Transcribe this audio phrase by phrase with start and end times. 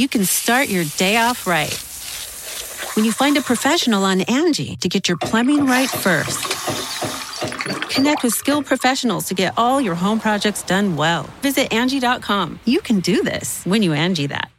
[0.00, 1.78] you can start your day off right.
[2.96, 6.40] When you find a professional on Angie to get your plumbing right first.
[7.90, 11.24] Connect with skilled professionals to get all your home projects done well.
[11.42, 12.60] Visit Angie.com.
[12.64, 14.50] You can do this when you Angie that.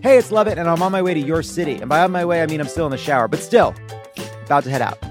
[0.00, 1.74] Hey, it's Lovett, and I'm on my way to your city.
[1.74, 3.74] And by on my way, I mean I'm still in the shower, but still,
[4.44, 5.07] about to head out.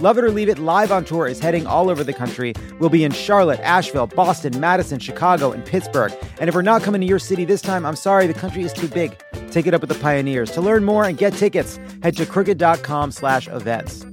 [0.00, 2.54] Love It or Leave It live on tour is heading all over the country.
[2.78, 6.12] We'll be in Charlotte, Asheville, Boston, Madison, Chicago, and Pittsburgh.
[6.38, 8.72] And if we're not coming to your city this time, I'm sorry, the country is
[8.72, 9.18] too big.
[9.50, 10.52] Take it up with the pioneers.
[10.52, 14.06] To learn more and get tickets, head to crooked.com slash events.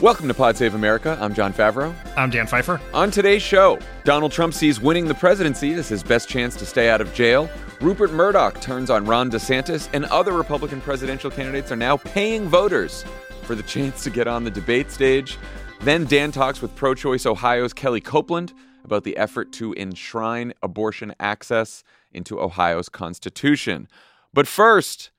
[0.00, 1.18] Welcome to Pod Save America.
[1.20, 1.94] I'm John Favreau.
[2.16, 2.80] I'm Dan Pfeiffer.
[2.94, 6.88] On today's show, Donald Trump sees winning the presidency as his best chance to stay
[6.88, 7.50] out of jail.
[7.82, 13.04] Rupert Murdoch turns on Ron DeSantis, and other Republican presidential candidates are now paying voters
[13.42, 15.36] for the chance to get on the debate stage.
[15.82, 18.54] Then Dan talks with pro choice Ohio's Kellie Copeland
[18.84, 23.86] about the effort to enshrine abortion access into Ohio's Constitution.
[24.32, 25.10] But first,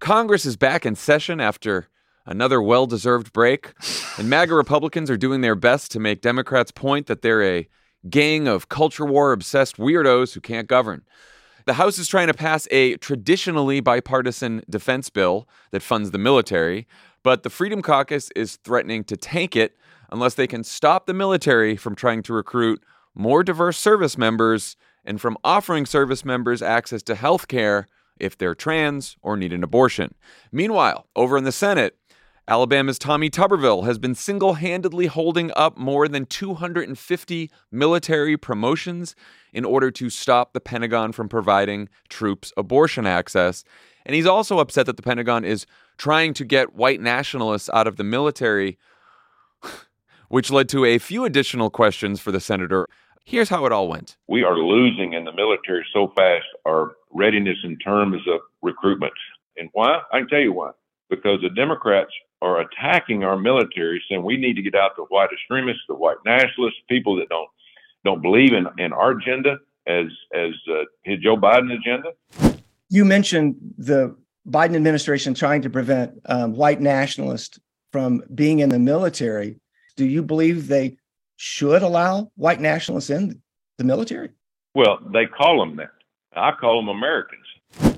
[0.00, 1.88] Congress is back in session after
[2.26, 3.72] another well deserved break.
[4.18, 7.68] And MAGA Republicans are doing their best to make Democrats point that they're a
[8.08, 11.02] gang of culture war obsessed weirdos who can't govern.
[11.66, 16.86] The House is trying to pass a traditionally bipartisan defense bill that funds the military,
[17.22, 19.76] but the Freedom Caucus is threatening to tank it
[20.10, 22.82] unless they can stop the military from trying to recruit
[23.14, 27.86] more diverse service members and from offering service members access to health care
[28.18, 30.14] if they're trans or need an abortion.
[30.52, 31.96] Meanwhile, over in the Senate,
[32.46, 39.16] Alabama's Tommy Tuberville has been single handedly holding up more than 250 military promotions
[39.54, 43.64] in order to stop the Pentagon from providing troops abortion access.
[44.04, 45.64] And he's also upset that the Pentagon is
[45.96, 48.76] trying to get white nationalists out of the military,
[50.28, 52.88] which led to a few additional questions for the senator.
[53.24, 54.18] Here's how it all went.
[54.28, 59.14] We are losing in the military so fast our readiness in terms of recruitment.
[59.56, 60.00] And why?
[60.12, 60.72] I can tell you why.
[61.08, 62.10] Because the Democrats
[62.44, 66.18] are attacking our military, saying we need to get out the white extremists, the white
[66.26, 67.48] nationalists, people that don't
[68.04, 69.56] don't believe in, in our agenda
[69.86, 72.10] as as uh, his Joe Biden agenda.
[72.90, 74.14] You mentioned the
[74.46, 77.58] Biden administration trying to prevent um, white nationalists
[77.92, 79.58] from being in the military.
[79.96, 80.98] Do you believe they
[81.36, 83.40] should allow white nationalists in
[83.78, 84.30] the military?
[84.74, 85.92] Well, they call them that.
[86.36, 87.46] I call them Americans.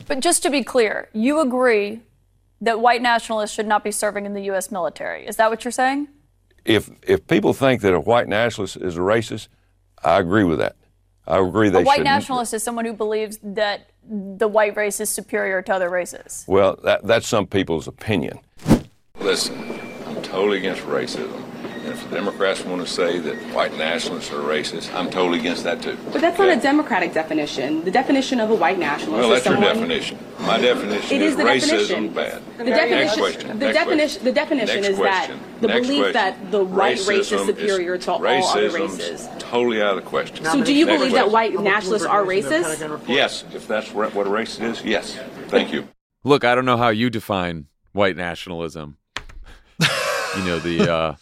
[0.07, 2.03] But just to be clear, you agree
[2.61, 4.71] that white nationalists should not be serving in the U.S.
[4.71, 5.27] military.
[5.27, 6.09] Is that what you're saying?
[6.65, 9.49] If if people think that a white nationalist is a racist,
[10.03, 10.77] I agree with that.
[11.27, 12.05] I agree they a white should.
[12.05, 16.45] nationalist is someone who believes that the white race is superior to other races.
[16.47, 18.39] Well, that, that's some people's opinion.
[19.19, 21.46] Listen, I'm totally against racism.
[21.97, 25.65] And if the Democrats want to say that white nationalists are racist, I'm totally against
[25.65, 25.97] that too.
[26.13, 26.49] But that's okay?
[26.49, 27.85] not a Democratic definition.
[27.85, 29.63] The definition of a white nationalist well, is that's someone...
[29.65, 30.19] your definition.
[30.41, 32.09] My definition it is, is the racism definition.
[32.13, 32.43] bad.
[32.59, 33.59] The definition, Next question.
[33.59, 34.25] The definition.
[34.25, 35.39] The definition is question.
[35.39, 36.13] that the Next belief question.
[36.13, 39.29] that the white Racism race is superior is, to all other races.
[39.39, 40.45] Totally out of the question.
[40.45, 43.09] So, do you Next believe that white nationalists are racist?
[43.09, 45.19] Yes, if that's what a racist is, yes.
[45.49, 45.89] Thank you.
[46.25, 48.99] Look, I don't know how you define white nationalism.
[49.81, 51.15] you know, the uh,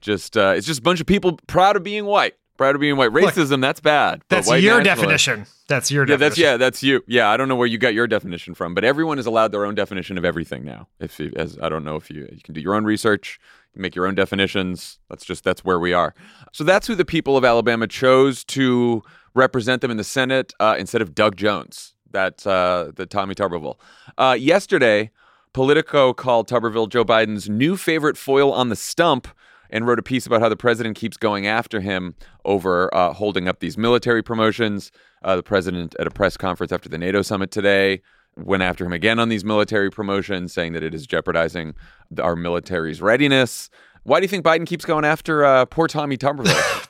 [0.00, 2.34] just uh, it's just a bunch of people proud of being white.
[2.56, 3.10] Proud of being white.
[3.10, 4.22] Racism, Look, that's bad.
[4.28, 5.46] That's your definition.
[5.66, 6.28] That's your Yeah, definition.
[6.28, 7.02] that's yeah, that's you.
[7.06, 9.64] Yeah, I don't know where you got your definition from, but everyone is allowed their
[9.64, 10.86] own definition of everything now.
[10.98, 13.40] If you, as I don't know if you you can do your own research,
[13.74, 14.98] make your own definitions.
[15.08, 16.14] That's just that's where we are.
[16.52, 19.02] So that's who the people of Alabama chose to
[19.34, 21.94] represent them in the Senate uh, instead of Doug Jones.
[22.10, 23.76] That uh, the Tommy Tuberville.
[24.18, 25.12] Uh, yesterday,
[25.54, 29.28] Politico called Tuberville Joe Biden's new favorite foil on the stump
[29.70, 33.48] and wrote a piece about how the president keeps going after him over uh, holding
[33.48, 34.92] up these military promotions.
[35.22, 38.02] Uh, the president, at a press conference after the NATO summit today,
[38.36, 41.74] went after him again on these military promotions, saying that it is jeopardizing
[42.20, 43.70] our military's readiness.
[44.02, 46.88] Why do you think Biden keeps going after uh, poor Tommy Tuberville?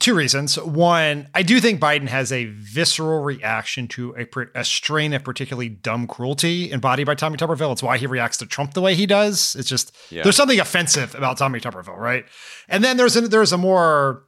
[0.00, 0.58] Two reasons.
[0.58, 4.26] One, I do think Biden has a visceral reaction to a,
[4.58, 7.70] a strain of particularly dumb cruelty embodied by Tommy Tuberville.
[7.72, 9.54] It's why he reacts to Trump the way he does.
[9.56, 10.22] It's just Yeah.
[10.22, 12.24] there's something offensive about Tommy Tuberville, right?
[12.66, 14.24] And then there's a, there's a more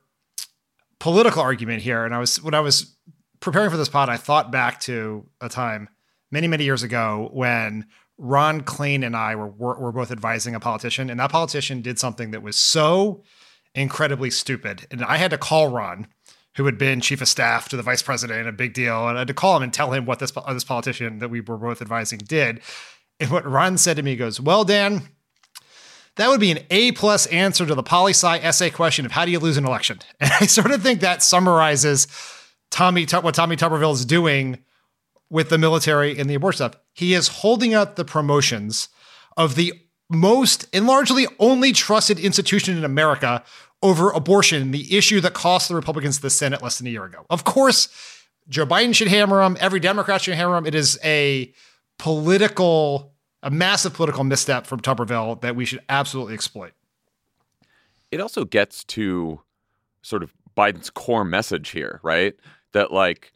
[1.00, 2.04] political argument here.
[2.04, 2.94] And I was when I was
[3.40, 5.88] preparing for this pod, I thought back to a time
[6.30, 7.86] many many years ago when
[8.18, 11.98] Ron Klain and I were, were were both advising a politician, and that politician did
[11.98, 13.24] something that was so
[13.74, 14.86] incredibly stupid.
[14.90, 16.06] And I had to call Ron,
[16.56, 19.20] who had been chief of staff to the vice president, a big deal, and I
[19.20, 21.82] had to call him and tell him what this this politician that we were both
[21.82, 22.60] advising did.
[23.20, 25.08] And what Ron said to me goes, "Well, Dan."
[26.16, 29.24] That would be an A plus answer to the poli sci essay question of how
[29.24, 30.00] do you lose an election?
[30.20, 32.06] And I sort of think that summarizes
[32.70, 34.58] Tommy what Tommy Tuberville is doing
[35.30, 36.80] with the military and the abortion stuff.
[36.92, 38.90] He is holding up the promotions
[39.38, 39.72] of the
[40.10, 43.42] most and largely only trusted institution in America
[43.82, 47.26] over abortion, the issue that cost the Republicans the Senate less than a year ago.
[47.30, 47.88] Of course,
[48.48, 49.56] Joe Biden should hammer him.
[49.60, 50.66] Every Democrat should hammer him.
[50.66, 51.52] It is a
[51.98, 53.12] political,
[53.42, 56.72] a massive political misstep from Tuberville that we should absolutely exploit.
[58.10, 59.40] It also gets to
[60.02, 62.34] sort of Biden's core message here, right?
[62.72, 63.32] That like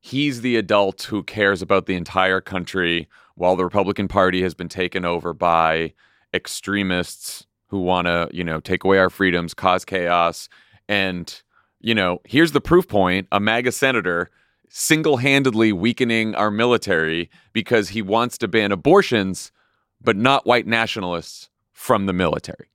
[0.00, 4.68] he's the adult who cares about the entire country while the Republican Party has been
[4.68, 5.92] taken over by
[6.32, 10.48] extremists who want to, you know, take away our freedoms, cause chaos.
[10.88, 11.42] And,
[11.80, 14.30] you know, here's the proof point a MAGA senator
[14.68, 19.52] single handedly weakening our military because he wants to ban abortions,
[20.00, 22.68] but not white nationalists from the military.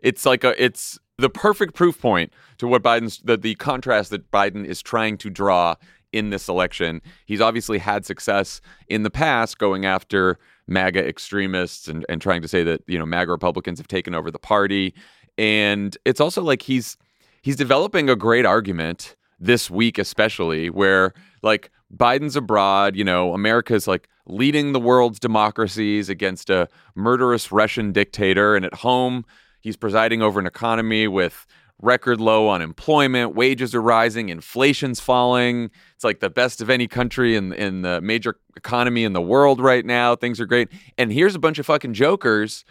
[0.00, 4.30] It's like a, it's the perfect proof point to what Biden's, the, the contrast that
[4.30, 5.74] Biden is trying to draw
[6.16, 7.00] in this election.
[7.26, 12.48] He's obviously had success in the past going after MAGA extremists and, and trying to
[12.48, 14.94] say that, you know, MAGA Republicans have taken over the party.
[15.38, 16.96] And it's also like he's
[17.42, 23.86] he's developing a great argument this week, especially where like Biden's abroad, you know, America's
[23.86, 28.56] like leading the world's democracies against a murderous Russian dictator.
[28.56, 29.24] And at home,
[29.60, 31.46] he's presiding over an economy with
[31.82, 35.70] record low unemployment, wages are rising, inflation's falling.
[35.94, 39.60] It's like the best of any country in in the major economy in the world
[39.60, 40.16] right now.
[40.16, 40.68] Things are great.
[40.96, 42.64] And here's a bunch of fucking jokers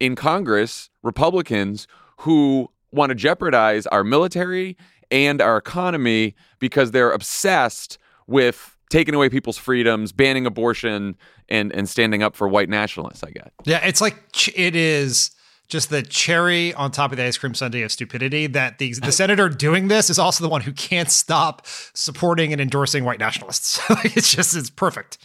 [0.00, 1.86] in Congress, Republicans
[2.18, 4.76] who want to jeopardize our military
[5.10, 11.16] and our economy because they're obsessed with taking away people's freedoms, banning abortion
[11.48, 13.50] and and standing up for white nationalists, I guess.
[13.64, 14.16] Yeah, it's like
[14.56, 15.30] it is
[15.72, 19.10] just the cherry on top of the ice cream sundae of stupidity that the, the
[19.10, 23.80] senator doing this is also the one who can't stop supporting and endorsing white nationalists.
[24.04, 25.16] it's just, it's perfect.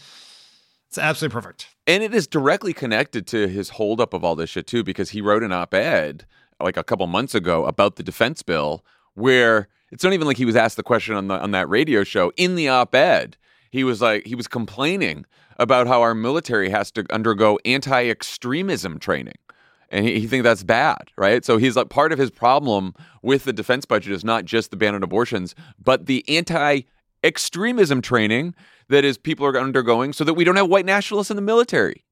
[0.88, 1.68] It's absolutely perfect.
[1.86, 5.20] And it is directly connected to his holdup of all this shit, too, because he
[5.20, 6.26] wrote an op ed
[6.62, 8.86] like a couple months ago about the defense bill
[9.16, 12.06] where it's not even like he was asked the question on, the, on that radio
[12.06, 12.32] show.
[12.38, 13.36] In the op ed,
[13.70, 15.26] he was like, he was complaining
[15.58, 19.36] about how our military has to undergo anti extremism training
[19.90, 21.44] and he, he thinks that's bad, right?
[21.46, 24.78] So he's like part of his problem with the defense budget is not just the
[24.78, 28.56] ban on abortions, but the anti-extremism training
[28.90, 32.04] that is people are undergoing so that we don't have white nationalists in the military.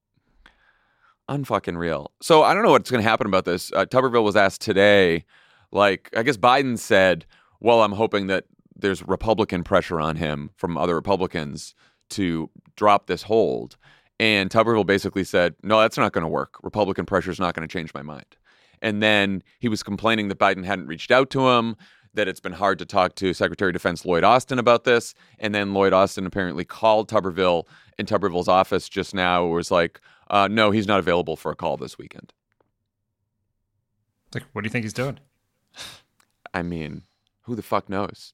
[1.30, 2.12] Unfucking real.
[2.22, 3.72] So I don't know what's going to happen about this.
[3.74, 5.25] Uh, Tuberville was asked today,
[5.72, 7.25] like I guess Biden said,
[7.60, 8.45] "Well, I'm hoping that
[8.75, 11.74] there's Republican pressure on him from other Republicans
[12.12, 13.75] to drop this hold."
[14.20, 16.56] And Tuberville basically said, no, that's not going to work.
[16.64, 18.38] Republican pressure is not going to change my mind.
[18.82, 21.76] And then he was complaining that Biden hadn't reached out to him,
[22.14, 25.14] that it's been hard to talk to Secretary of Defense Lloyd Austin about this.
[25.40, 27.68] And then Lloyd Austin apparently called Tuberville
[27.98, 31.78] in Tuberville's office just now, was like, uh, no, he's not available for a call
[31.78, 32.34] this weekend.
[34.34, 35.20] Like, what do you think he's doing?
[36.54, 37.04] I mean,
[37.44, 38.34] who the fuck knows?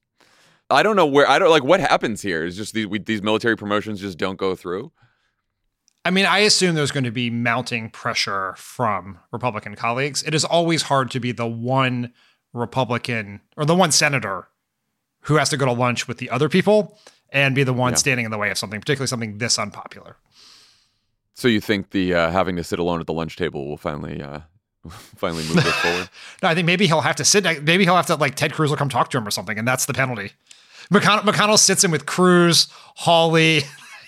[0.70, 2.46] I don't know where, I don't like what happens here.
[2.46, 4.92] Is just these, we, these military promotions just don't go through.
[6.04, 10.24] I mean, I assume there's going to be mounting pressure from Republican colleagues.
[10.24, 12.14] It is always hard to be the one
[12.54, 14.48] Republican or the one senator
[15.22, 16.98] who has to go to lunch with the other people
[17.30, 17.98] and be the one yeah.
[17.98, 20.18] standing in the way of something, particularly something this unpopular.
[21.36, 24.22] So you think the uh, having to sit alone at the lunch table will finally
[24.22, 24.42] uh,
[24.90, 26.10] finally move this forward?
[26.44, 27.44] no, I think maybe he'll have to sit.
[27.64, 29.68] Maybe he'll have to like Ted Cruz will come talk to him or something, and
[29.68, 30.32] that's the penalty.
[30.92, 33.62] McConnell, McConnell sits in with Cruz, Hawley.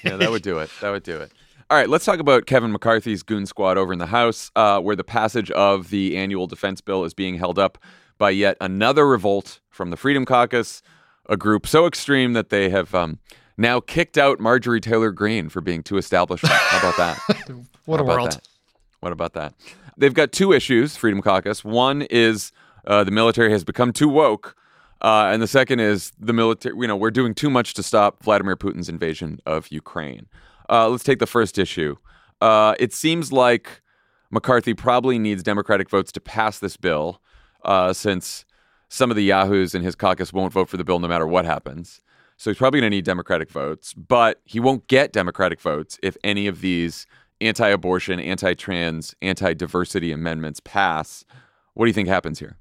[0.04, 0.70] yeah, that would do it.
[0.82, 1.32] That would do it.
[1.70, 4.96] All right, let's talk about Kevin McCarthy's goon squad over in the House, uh, where
[4.96, 7.78] the passage of the annual defense bill is being held up
[8.18, 10.82] by yet another revolt from the Freedom Caucus,
[11.30, 13.20] a group so extreme that they have um,
[13.58, 16.46] now kicked out Marjorie Taylor Greene for being too established.
[16.46, 17.18] How about that?
[17.86, 18.32] what How a world.
[18.32, 18.48] That?
[19.00, 19.54] What about that?
[19.98, 21.64] They've got two issues, Freedom Caucus.
[21.64, 22.52] One is
[22.86, 24.56] uh, the military has become too woke.
[25.02, 28.24] Uh, and the second is the military, you know, we're doing too much to stop
[28.24, 30.28] Vladimir Putin's invasion of Ukraine.
[30.70, 31.96] Uh, let's take the first issue.
[32.42, 33.82] Uh, it seems like
[34.32, 37.22] McCarthy probably needs Democratic votes to pass this bill,
[37.64, 38.46] uh, since
[38.90, 41.46] some of the yahoos in his caucus won't vote for the bill no matter what
[41.46, 42.02] happens.
[42.38, 46.18] So he's probably going to need Democratic votes, but he won't get Democratic votes if
[46.24, 47.06] any of these
[47.42, 51.26] anti abortion, anti trans, anti diversity amendments pass,
[51.74, 52.58] what do you think happens here?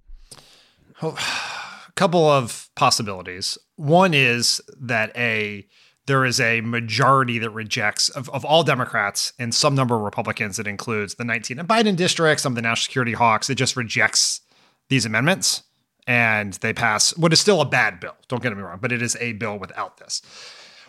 [1.01, 1.13] A
[1.97, 3.59] couple of possibilities.
[3.77, 5.67] One is that a
[6.07, 10.57] there is a majority that rejects of, of all Democrats and some number of Republicans
[10.57, 13.77] that includes the 19 and Biden districts, some of the national security hawks, it just
[13.77, 14.41] rejects
[14.89, 15.63] these amendments
[16.07, 18.17] and they pass what is still a bad bill.
[18.29, 20.23] Don't get me wrong, but it is a bill without this.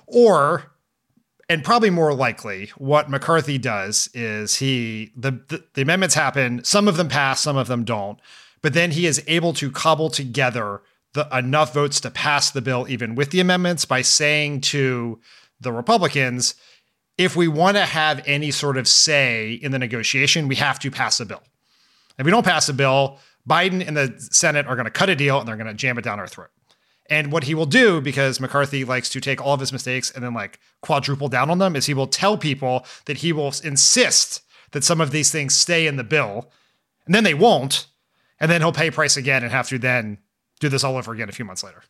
[0.08, 0.74] Or
[1.50, 6.64] and probably more likely, what McCarthy does is he the, the, the amendments happen.
[6.64, 8.20] Some of them pass, some of them don't.
[8.62, 10.82] But then he is able to cobble together
[11.14, 15.20] the enough votes to pass the bill, even with the amendments, by saying to
[15.60, 16.56] the Republicans,
[17.18, 20.90] if we want to have any sort of say in the negotiation, we have to
[20.90, 21.44] pass a bill.
[22.18, 25.16] If we don't pass a bill, Biden and the Senate are going to cut a
[25.16, 26.50] deal and they're going to jam it down our throat.
[27.10, 30.24] And what he will do, because McCarthy likes to take all of his mistakes and
[30.24, 34.42] then like quadruple down on them, is he will tell people that he will insist
[34.72, 36.50] that some of these things stay in the bill,
[37.06, 37.88] and then they won't.
[38.40, 40.18] And then he'll pay price again and have to then
[40.64, 41.84] do this all over again a few months later.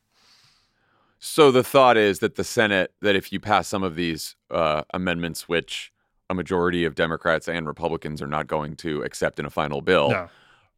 [1.20, 4.84] So the thought is that the Senate, that if you pass some of these uh,
[4.94, 5.92] amendments, which
[6.30, 10.10] a majority of Democrats and Republicans are not going to accept in a final bill,
[10.12, 10.30] No.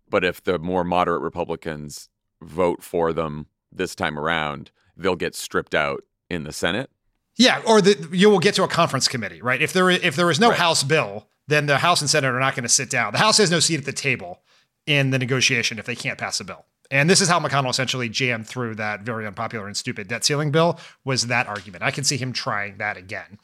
[0.10, 2.10] but if the more moderate Republicans
[2.42, 6.90] vote for them this time around, they'll get stripped out in the Senate.
[7.38, 9.62] Yeah, or the, you will get to a conference committee, right?
[9.62, 10.60] If there if there is no Right.
[10.60, 13.12] House bill, then the House and Senate are not going to sit down.
[13.14, 14.42] The House has no seat at the table
[14.86, 16.66] in the negotiation if they can't pass a bill.
[16.92, 20.51] And this is how McConnell essentially jammed through that very unpopular and stupid debt ceiling
[20.51, 21.84] bill was that argument.
[21.84, 23.39] I can see him trying that again.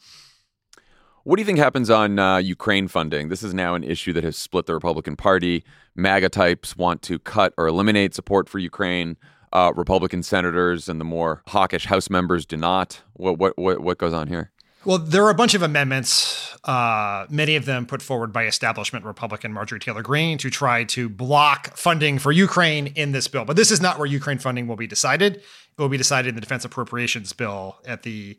[1.24, 3.28] What do you think happens on uh, Ukraine funding?
[3.28, 5.64] This is now an issue that has split the Republican Party.
[5.94, 9.16] MAGA types want to cut or eliminate support for Ukraine.
[9.52, 13.02] Uh, Republican senators and the more hawkish House members do not.
[13.12, 14.50] What what what, what goes on here?
[14.84, 19.04] Well, there are a bunch of amendments, uh, many of them put forward by establishment
[19.04, 23.44] Republican Marjorie Taylor Greene to try to block funding for Ukraine in this bill.
[23.44, 25.36] But this is not where Ukraine funding will be decided.
[25.36, 25.44] It
[25.78, 28.36] will be decided in the defense appropriations bill at the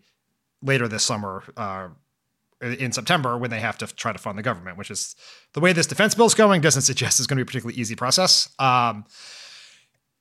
[0.62, 1.90] later this summer, uh,
[2.62, 4.78] in September, when they have to try to fund the government.
[4.78, 5.16] Which is
[5.54, 7.80] the way this defense bill is going doesn't suggest it's going to be a particularly
[7.80, 8.50] easy process.
[8.60, 9.06] Um,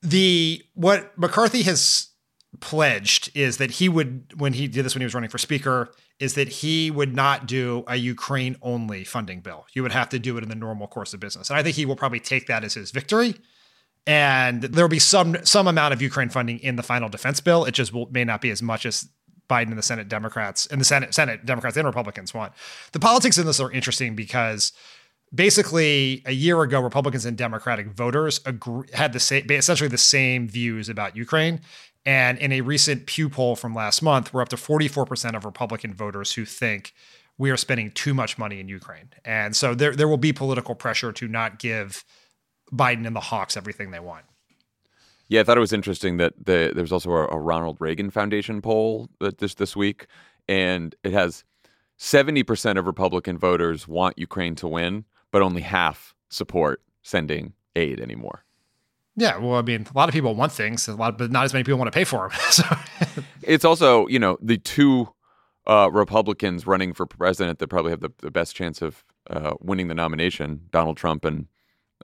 [0.02, 2.11] the what McCarthy has
[2.60, 5.92] pledged is that he would when he did this when he was running for speaker
[6.18, 9.66] is that he would not do a Ukraine only funding bill.
[9.72, 11.50] You would have to do it in the normal course of business.
[11.50, 13.34] And I think he will probably take that as his victory.
[14.06, 17.64] And there will be some some amount of Ukraine funding in the final defense bill.
[17.64, 19.08] It just will, may not be as much as
[19.48, 22.52] Biden and the Senate Democrats and the Senate Senate Democrats and Republicans want.
[22.92, 24.72] The politics in this are interesting because
[25.34, 30.48] basically a year ago republicans and democratic voters agree, had the same essentially the same
[30.48, 31.60] views about ukraine
[32.04, 35.94] and in a recent pew poll from last month we're up to 44% of republican
[35.94, 36.92] voters who think
[37.38, 40.74] we are spending too much money in ukraine and so there, there will be political
[40.74, 42.04] pressure to not give
[42.72, 44.24] biden and the hawks everything they want
[45.28, 48.60] Yeah, I thought it was interesting that the, there's also a, a Ronald Reagan Foundation
[48.60, 50.06] poll that this this week,
[50.46, 51.44] and it has
[51.98, 58.44] 70% of Republican voters want Ukraine to win, but only half support sending aid anymore.
[59.16, 61.52] Yeah well i mean a lot of people want things a lot but not as
[61.52, 62.64] many people want to pay for them so
[63.42, 65.08] It's also, you know, the two
[65.66, 69.88] uh, Republicans running for president that probably have the, the best chance of uh, winning
[69.88, 71.46] the nomination, Donald Trump and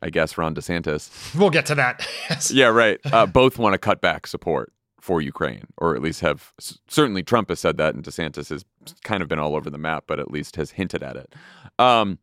[0.03, 1.37] I guess Ron DeSantis.
[1.37, 2.07] we'll get to that
[2.51, 2.99] Yeah, right.
[3.05, 6.53] Uh, both want to cut back support for Ukraine, or at least have.
[6.89, 8.65] Certainly, Trump has said that, and DeSantis has
[9.03, 11.35] kind of been all over the map, but at least has hinted at it.
[11.79, 12.19] Um,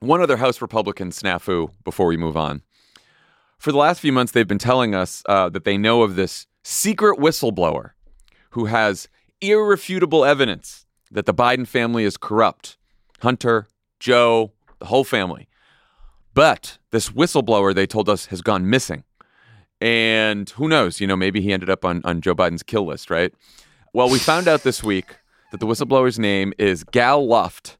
[0.00, 2.62] one other House Republican snafu before we move on.
[3.62, 6.48] For the last few months, they've been telling us uh, that they know of this
[6.64, 7.90] secret whistleblower
[8.50, 9.08] who has
[9.40, 12.76] irrefutable evidence that the Biden family is corrupt.
[13.20, 13.68] Hunter,
[14.00, 14.50] Joe,
[14.80, 15.46] the whole family.
[16.34, 19.04] But this whistleblower, they told us, has gone missing.
[19.80, 21.00] And who knows?
[21.00, 23.32] You know, maybe he ended up on, on Joe Biden's kill list, right?
[23.92, 25.18] Well, we found out this week
[25.52, 27.78] that the whistleblower's name is Gal Luft.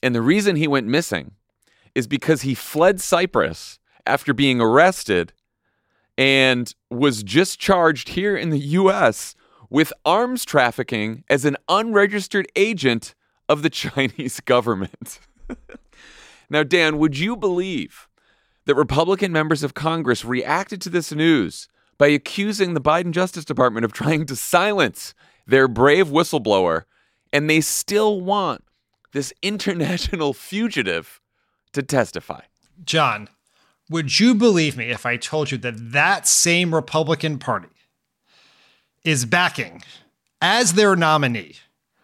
[0.00, 1.32] And the reason he went missing
[1.92, 5.32] is because he fled Cyprus after being arrested
[6.16, 9.34] and was just charged here in the US
[9.70, 13.14] with arms trafficking as an unregistered agent
[13.48, 15.20] of the Chinese government.
[16.50, 18.08] now, Dan, would you believe
[18.66, 21.68] that Republican members of Congress reacted to this news
[21.98, 25.14] by accusing the Biden Justice Department of trying to silence
[25.46, 26.84] their brave whistleblower,
[27.32, 28.64] and they still want
[29.12, 31.20] this international fugitive
[31.72, 32.40] to testify?
[32.84, 33.28] John,
[33.90, 37.68] would you believe me if I told you that that same Republican Party
[39.04, 39.82] is backing
[40.40, 41.56] as their nominee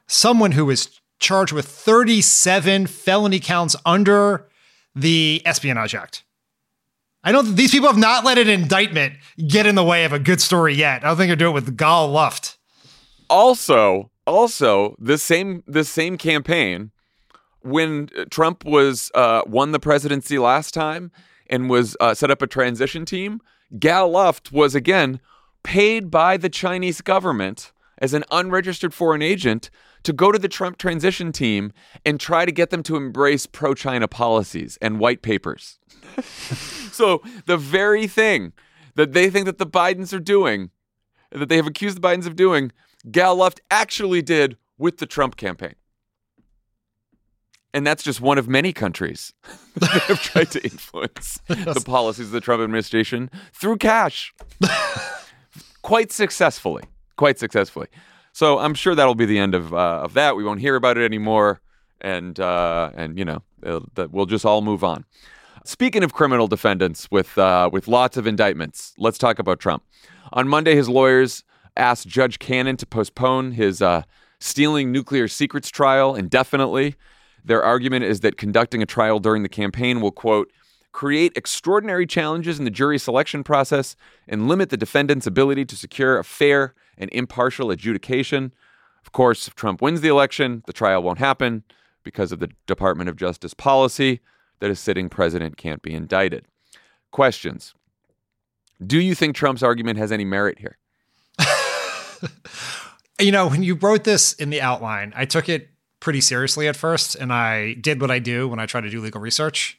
[0.06, 4.48] someone who is charged with 37 felony counts under
[4.94, 6.24] the Espionage Act.
[7.22, 7.54] I don't.
[7.54, 9.14] These people have not let an indictment
[9.46, 11.04] get in the way of a good story yet.
[11.04, 12.56] I don't think they're doing it with Gal Luft.
[13.28, 16.92] Also, also the same the same campaign
[17.60, 21.12] when Trump was uh, won the presidency last time
[21.50, 23.42] and was uh, set up a transition team.
[23.78, 25.20] Gal Luft was again
[25.62, 29.68] paid by the Chinese government as an unregistered foreign agent
[30.04, 31.72] to go to the Trump transition team
[32.06, 35.78] and try to get them to embrace pro China policies and white papers.
[36.22, 38.54] so, the very thing
[38.94, 40.70] that they think that the Bidens are doing,
[41.30, 42.72] that they have accused the Bidens of doing,
[43.10, 45.74] Gal Luft actually did with the Trump campaign.
[47.72, 49.32] And that's just one of many countries
[49.76, 54.34] that have tried to influence the policies of the Trump administration through cash.
[55.82, 56.84] Quite successfully.
[57.16, 57.86] Quite successfully.
[58.32, 60.36] So I'm sure that'll be the end of uh, of that.
[60.36, 61.60] We won't hear about it anymore,
[62.00, 65.04] and uh, and you know that we'll just all move on.
[65.64, 69.82] Speaking of criminal defendants with uh, with lots of indictments, let's talk about Trump.
[70.32, 71.44] On Monday, his lawyers
[71.76, 74.02] asked Judge Cannon to postpone his uh,
[74.38, 76.94] stealing nuclear secrets trial indefinitely.
[77.44, 80.50] Their argument is that conducting a trial during the campaign will quote
[80.92, 83.94] create extraordinary challenges in the jury selection process
[84.26, 88.52] and limit the defendant's ability to secure a fair and impartial adjudication.
[89.04, 91.64] Of course, if Trump wins the election, the trial won't happen
[92.02, 94.20] because of the Department of Justice policy
[94.58, 96.46] that a sitting president can't be indicted.
[97.10, 97.74] Questions
[98.84, 100.78] Do you think Trump's argument has any merit here?
[103.20, 105.69] you know, when you wrote this in the outline, I took it
[106.00, 109.00] pretty seriously at first, and I did what I do when I try to do
[109.00, 109.78] legal research.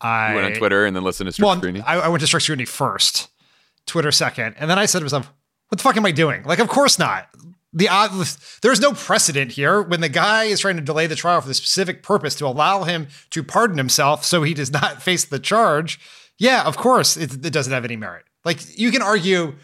[0.00, 1.82] I you went on Twitter and then listened to strict well, scrutiny.
[1.84, 3.28] I, I went to strict scrutiny first,
[3.86, 5.32] Twitter second, and then I said to myself,
[5.68, 6.44] "What the fuck am I doing?
[6.44, 7.28] Like, of course not.
[7.72, 8.24] The uh,
[8.62, 11.54] there's no precedent here when the guy is trying to delay the trial for the
[11.54, 15.98] specific purpose to allow him to pardon himself so he does not face the charge.
[16.38, 18.24] Yeah, of course, it, it doesn't have any merit.
[18.44, 19.54] Like, you can argue."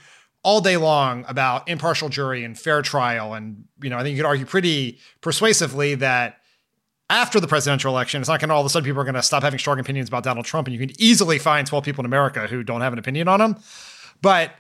[0.43, 3.35] All day long about impartial jury and fair trial.
[3.35, 6.37] And, you know, I think you could argue pretty persuasively that
[7.11, 9.15] after the presidential election, it's not going to all of a sudden people are going
[9.15, 10.69] to stop having strong opinions about Donald Trump.
[10.69, 13.41] And you can easily find 12 people in America who don't have an opinion on
[13.41, 13.57] him.
[14.23, 14.53] But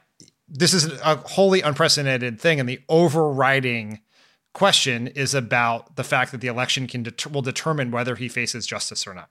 [0.48, 2.60] this is a wholly unprecedented thing.
[2.60, 4.00] And the overriding
[4.52, 8.66] question is about the fact that the election can det- will determine whether he faces
[8.66, 9.30] justice or not.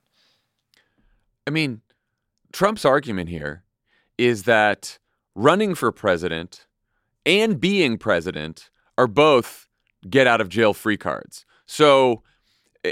[1.45, 1.81] I mean,
[2.53, 3.63] Trump's argument here
[4.17, 4.97] is that
[5.39, 6.67] running for president
[7.25, 9.67] and being president are both
[10.09, 11.45] get out of jail free cards.
[11.65, 12.23] So,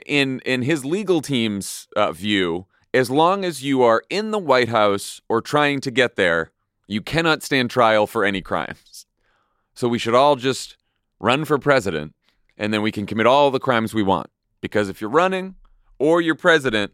[0.05, 4.69] in in his legal team's uh, view, as long as you are in the White
[4.69, 6.51] House or trying to get there,
[6.87, 9.05] you cannot stand trial for any crimes.
[9.73, 10.77] So we should all just
[11.19, 12.15] run for president,
[12.57, 14.29] and then we can commit all the crimes we want.
[14.61, 15.55] Because if you're running
[15.99, 16.93] or you're president,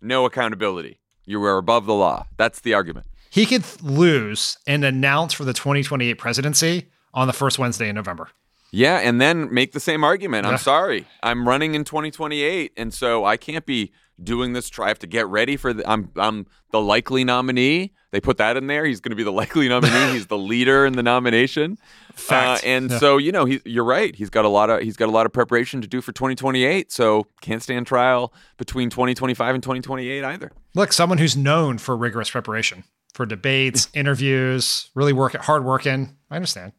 [0.00, 1.00] no accountability.
[1.26, 2.26] You are above the law.
[2.36, 7.58] That's the argument he could lose and announce for the 2028 presidency on the first
[7.58, 8.28] Wednesday in November.
[8.70, 10.46] Yeah, and then make the same argument.
[10.46, 13.92] I'm sorry, I'm running in 2028, and so I can't be
[14.22, 14.68] doing this.
[14.68, 15.88] Try I have to get ready for the.
[15.90, 17.92] I'm I'm the likely nominee.
[18.10, 18.84] They put that in there.
[18.84, 20.12] He's going to be the likely nominee.
[20.12, 21.78] He's the leader in the nomination.
[22.14, 22.64] Fact.
[22.64, 22.98] Uh, and Yeah.
[22.98, 24.14] so you know, he, you're right.
[24.14, 26.92] He's got a lot of he's got a lot of preparation to do for 2028.
[26.92, 30.52] So can't stand trial between 2025 and 2028 either.
[30.74, 36.16] Look, someone who's known for rigorous preparation for debates, interviews, really work hard working.
[36.30, 36.72] I understand.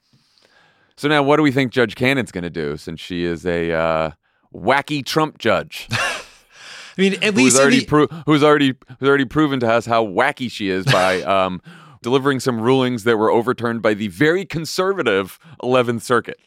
[0.97, 3.71] So now, what do we think Judge Cannon's going to do since she is a
[3.71, 4.11] uh,
[4.53, 5.87] wacky Trump judge?
[5.91, 9.71] I mean, at who's least in already the- pro- who's already who's already proven to
[9.71, 11.61] us how wacky she is by um,
[12.03, 16.39] delivering some rulings that were overturned by the very conservative 11th Circuit.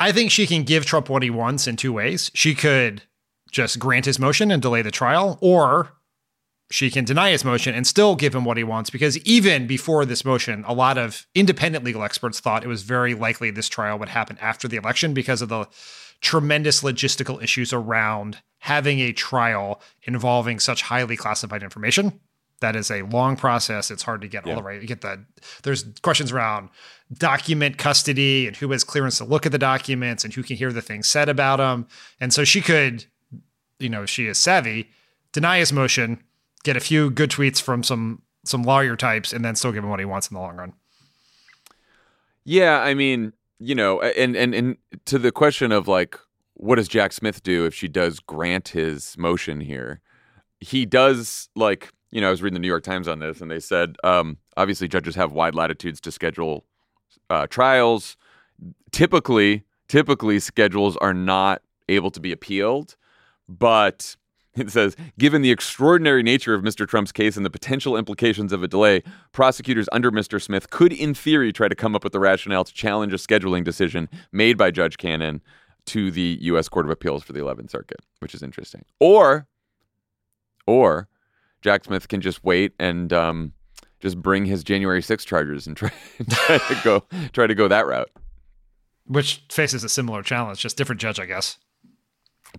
[0.00, 2.30] I think she can give Trump what he wants in two ways.
[2.34, 3.02] She could
[3.52, 5.92] just grant his motion and delay the trial, or
[6.74, 8.90] she can deny his motion and still give him what he wants.
[8.90, 13.14] Because even before this motion, a lot of independent legal experts thought it was very
[13.14, 15.68] likely this trial would happen after the election because of the
[16.20, 22.18] tremendous logistical issues around having a trial involving such highly classified information.
[22.58, 23.92] That is a long process.
[23.92, 24.82] It's hard to get all the right.
[24.82, 25.24] You get the
[25.62, 26.70] there's questions around
[27.12, 30.72] document custody and who has clearance to look at the documents and who can hear
[30.72, 31.86] the things said about them.
[32.18, 33.04] And so she could,
[33.78, 34.90] you know, she is savvy,
[35.30, 36.24] deny his motion,
[36.64, 39.90] get a few good tweets from some some lawyer types, and then still give him
[39.90, 40.72] what he wants in the long run.
[42.44, 46.18] Yeah, I mean, you know, and and and to the question of like,
[46.54, 50.00] what does Jack Smith do if she does grant his motion here?
[50.60, 53.50] He does like, you know, I was reading the New York Times on this, and
[53.50, 56.64] they said um, obviously judges have wide latitudes to schedule
[57.30, 58.16] uh, trials.
[58.90, 62.96] Typically, typically schedules are not able to be appealed,
[63.48, 64.16] but
[64.56, 66.86] it says, given the extraordinary nature of Mr.
[66.86, 70.40] Trump's case and the potential implications of a delay, prosecutors under Mr.
[70.40, 73.64] Smith could, in theory, try to come up with the rationale to challenge a scheduling
[73.64, 75.42] decision made by Judge Cannon
[75.86, 76.68] to the U.S.
[76.68, 78.84] Court of Appeals for the 11th Circuit, which is interesting.
[79.00, 79.46] Or,
[80.66, 81.08] or
[81.62, 83.52] Jack Smith can just wait and um,
[84.00, 85.92] just bring his January 6 charges and try,
[86.30, 88.10] try to go try to go that route.
[89.06, 91.58] Which faces a similar challenge, just different judge, I guess.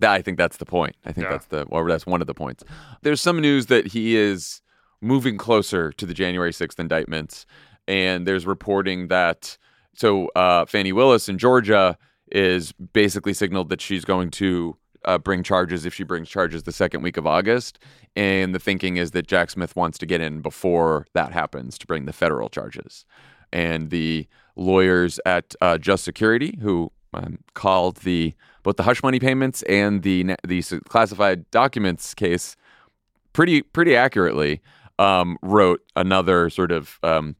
[0.00, 0.96] That, I think that's the point.
[1.04, 1.30] I think Yeah.
[1.32, 2.62] that's the or that's one of the points.
[3.02, 4.60] There's some news that he is
[5.00, 7.46] moving closer to the January 6th indictments,
[7.88, 9.56] and there's reporting that
[9.94, 11.96] so uh, Fani Willis in Georgia
[12.30, 16.72] is basically signaled that she's going to uh, bring charges if she brings charges the
[16.72, 17.78] second week of August,
[18.16, 21.86] and the thinking is that Jack Smith wants to get in before that happens to
[21.86, 23.04] bring the federal charges,
[23.52, 28.34] and the lawyers at uh, Just Security who um, called the
[28.66, 32.56] both the hush money payments and the the classified documents case
[33.32, 34.60] pretty pretty accurately
[34.98, 37.36] um, wrote another sort of um,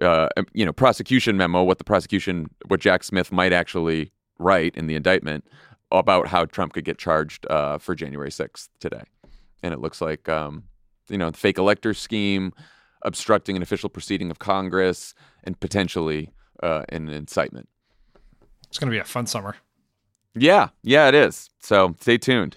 [0.00, 4.86] uh, you know prosecution memo what the prosecution what Jack Smith might actually write in
[4.86, 5.44] the indictment
[5.90, 9.04] about how Trump could get charged uh, for January 6th today
[9.62, 10.64] and it looks like um,
[11.10, 12.50] you know the fake elector scheme
[13.02, 16.30] obstructing an official proceeding of Congress and potentially
[16.62, 17.68] uh, an incitement
[18.68, 19.54] It's going to be a fun summer.
[20.34, 21.50] Yeah, yeah, it is.
[21.60, 22.56] So stay tuned.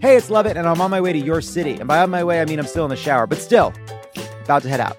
[0.00, 1.72] Hey, it's Lovett, and I'm on my way to your city.
[1.72, 3.74] And by on my way, I mean I'm still in the shower, but still,
[4.42, 4.96] about to head out.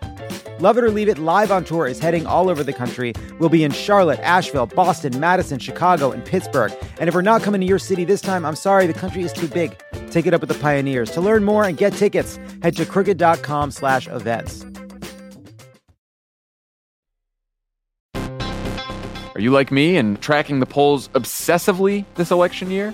[0.61, 3.13] Love It or Leave It live on tour is heading all over the country.
[3.39, 6.71] We'll be in Charlotte, Asheville, Boston, Madison, Chicago, and Pittsburgh.
[6.99, 9.33] And if we're not coming to your city this time, I'm sorry, the country is
[9.33, 9.75] too big.
[10.11, 11.09] Take it up with the pioneers.
[11.11, 14.63] To learn more and get tickets, head to crooked.com slash events.
[19.33, 22.93] Are you like me and tracking the polls obsessively this election year?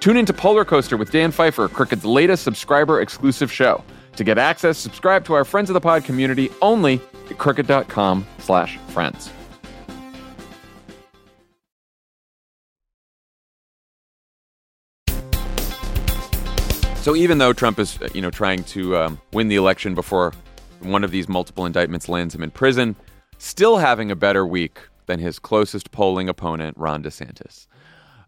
[0.00, 3.84] Tune into Polar Coaster with Dan Pfeiffer, Crooked's latest subscriber exclusive show.
[4.16, 8.78] To get access, subscribe to our Friends of the Pod community only at crooked.com slash
[8.88, 9.30] friends.
[16.96, 20.32] So even though Trump is, you know, trying to um, win the election before
[20.80, 22.96] one of these multiple indictments lands him in prison,
[23.36, 27.66] still having a better week than his closest polling opponent, Ron DeSantis.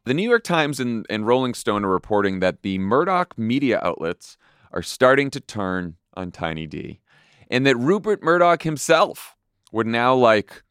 [0.04, 4.36] The New York Times and, and Rolling Stone are reporting that the Murdoch media outlets
[4.72, 7.00] are starting to turn on Tiny D,
[7.48, 9.36] and that Rupert Murdoch himself
[9.70, 10.64] would now like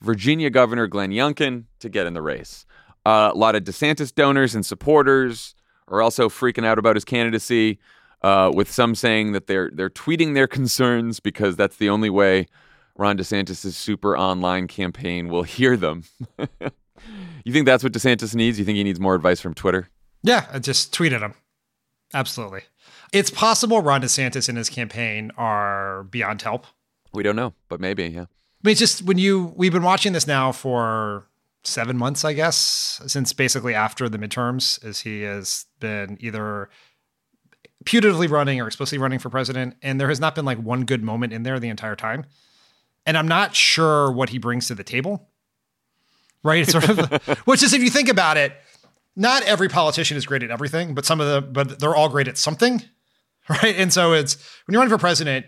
[0.00, 2.64] Virginia Governor Glenn Youngkin to get in the race.
[3.04, 5.54] Uh, a lot of DeSantis donors and supporters
[5.88, 7.78] are also freaking out about his candidacy,
[8.22, 12.46] uh, with some saying that they're they're tweeting their concerns because that's the only way
[12.96, 16.04] Ron DeSantis' super online campaign will hear them.
[17.48, 18.58] you think that's what DeSantis needs?
[18.58, 19.88] You think he needs more advice from Twitter?
[20.22, 21.34] Yeah, I just tweeted him.
[22.14, 22.62] Absolutely.
[23.12, 26.66] It's possible Ron DeSantis and his campaign are beyond help.
[27.12, 28.22] We don't know, but maybe, yeah.
[28.22, 31.26] I mean, it's just when you we've been watching this now for
[31.64, 36.68] seven months, I guess, since basically after the midterms, as he has been either
[37.84, 41.02] putatively running or explicitly running for president, and there has not been like one good
[41.02, 42.24] moment in there the entire time.
[43.06, 45.28] And I'm not sure what he brings to the table.
[46.48, 46.62] Right?
[46.62, 48.52] It's sort of which is if you think about it,
[49.14, 52.28] not every politician is great at everything, but some of the but they're all great
[52.28, 52.82] at something.
[53.50, 53.76] Right.
[53.76, 54.34] And so it's
[54.66, 55.46] when you're running for president,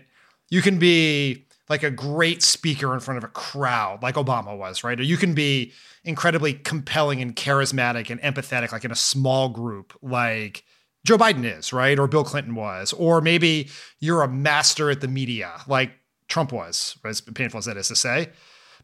[0.49, 4.83] you can be like a great speaker in front of a crowd, like Obama was,
[4.83, 4.99] right?
[4.99, 5.71] Or you can be
[6.03, 10.63] incredibly compelling and charismatic and empathetic, like in a small group, like
[11.05, 11.97] Joe Biden is, right?
[11.97, 12.93] Or Bill Clinton was.
[12.93, 15.91] Or maybe you're a master at the media, like
[16.27, 18.29] Trump was, as painful as that is to say.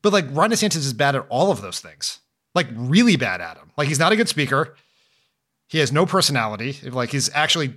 [0.07, 2.19] But like Ron DeSantis is bad at all of those things,
[2.55, 3.71] like really bad at them.
[3.75, 4.73] Like he's not a good speaker.
[5.67, 6.77] He has no personality.
[6.89, 7.73] Like he's actually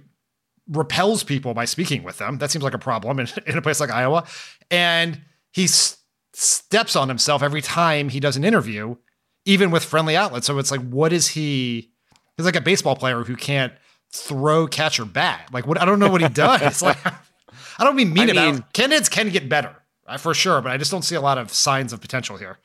[0.68, 2.38] repels people by speaking with them.
[2.38, 4.28] That seems like a problem in, in a place like Iowa.
[4.70, 5.96] And he s-
[6.34, 8.94] steps on himself every time he does an interview,
[9.44, 10.46] even with friendly outlets.
[10.46, 11.90] So it's like, what is he?
[12.36, 13.72] He's like a baseball player who can't
[14.12, 15.48] throw, catch, or bat.
[15.52, 15.80] Like what?
[15.82, 16.80] I don't know what he does.
[16.80, 19.74] like I don't mean mean I about mean- Candidates can get better
[20.10, 22.58] uh, for sure, but I just don't see a lot of signs of potential here.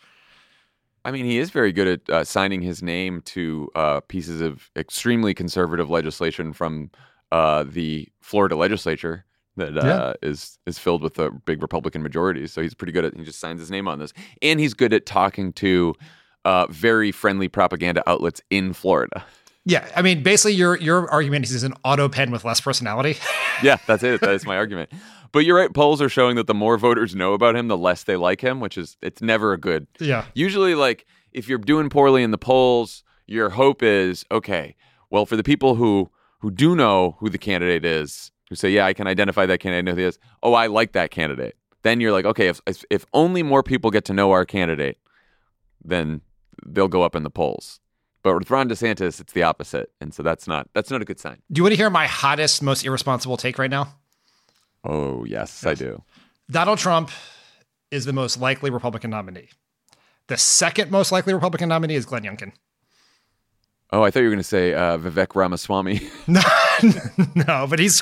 [1.05, 4.71] I mean, he is very good at uh, signing his name to uh, pieces of
[4.75, 6.89] extremely conservative legislation from
[7.31, 9.25] uh, the Florida legislature
[9.58, 12.47] that uh, is is filled with a big Republican majority.
[12.47, 13.15] So he's pretty good at.
[13.15, 15.93] He just signs his name on this, and he's good at talking to
[16.43, 19.23] uh, very friendly propaganda outlets in Florida.
[19.63, 23.17] Yeah, I mean, basically, your your argument is he's an auto pen with less personality.
[23.63, 24.21] yeah, that's it.
[24.25, 24.91] That's my argument.
[25.35, 25.73] But you're right.
[25.73, 28.61] Polls are showing that the more voters know about him, the less they like him,
[28.61, 29.85] which is it's never a good.
[29.99, 30.23] Yeah.
[30.33, 34.77] Usually, like if you're doing poorly in the polls, your hope is okay.
[35.09, 38.85] Well, for the people who who do know who the candidate is, who say, "Yeah,
[38.85, 39.79] I can identify that candidate.
[39.79, 41.57] I know who he is." Oh, I like that candidate.
[41.81, 44.99] Then you're like, okay, if if, if only more people get to know our candidate,
[45.83, 46.21] then
[46.65, 47.81] they'll go up in the polls.
[48.23, 51.19] But with Ron DeSantis, it's the opposite, and so that's not that's not a good
[51.19, 51.41] sign.
[51.51, 53.97] Do you want to hear my hottest, most irresponsible take right now?
[54.85, 56.03] Oh yes, I do.
[56.49, 57.09] Donald Trump
[57.91, 59.49] is the most likely Republican nominee.
[60.27, 62.51] The second most likely Republican nominee is Glenn Youngkin.
[63.91, 66.01] Oh, I thought you were going to say uh, Vivek Ramaswamy.
[66.27, 66.41] No,
[67.47, 68.01] no, but he's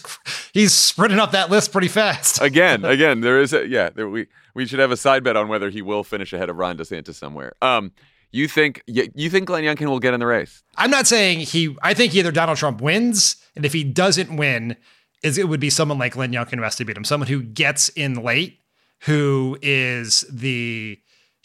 [0.54, 2.42] he's sprinting up that list pretty fast.
[2.42, 3.90] again, again, there is a yeah.
[3.90, 6.56] There, we we should have a side bet on whether he will finish ahead of
[6.56, 7.54] Ron DeSantis somewhere.
[7.62, 7.92] Um,
[8.32, 10.64] you think you think Glenn Youngkin will get in the race?
[10.78, 11.76] I'm not saying he.
[11.84, 14.78] I think either Donald Trump wins, and if he doesn't win,
[15.24, 18.16] is it would be someone like Glenn Young has to him, someone who gets in
[18.16, 18.60] late,
[19.02, 21.00] who is the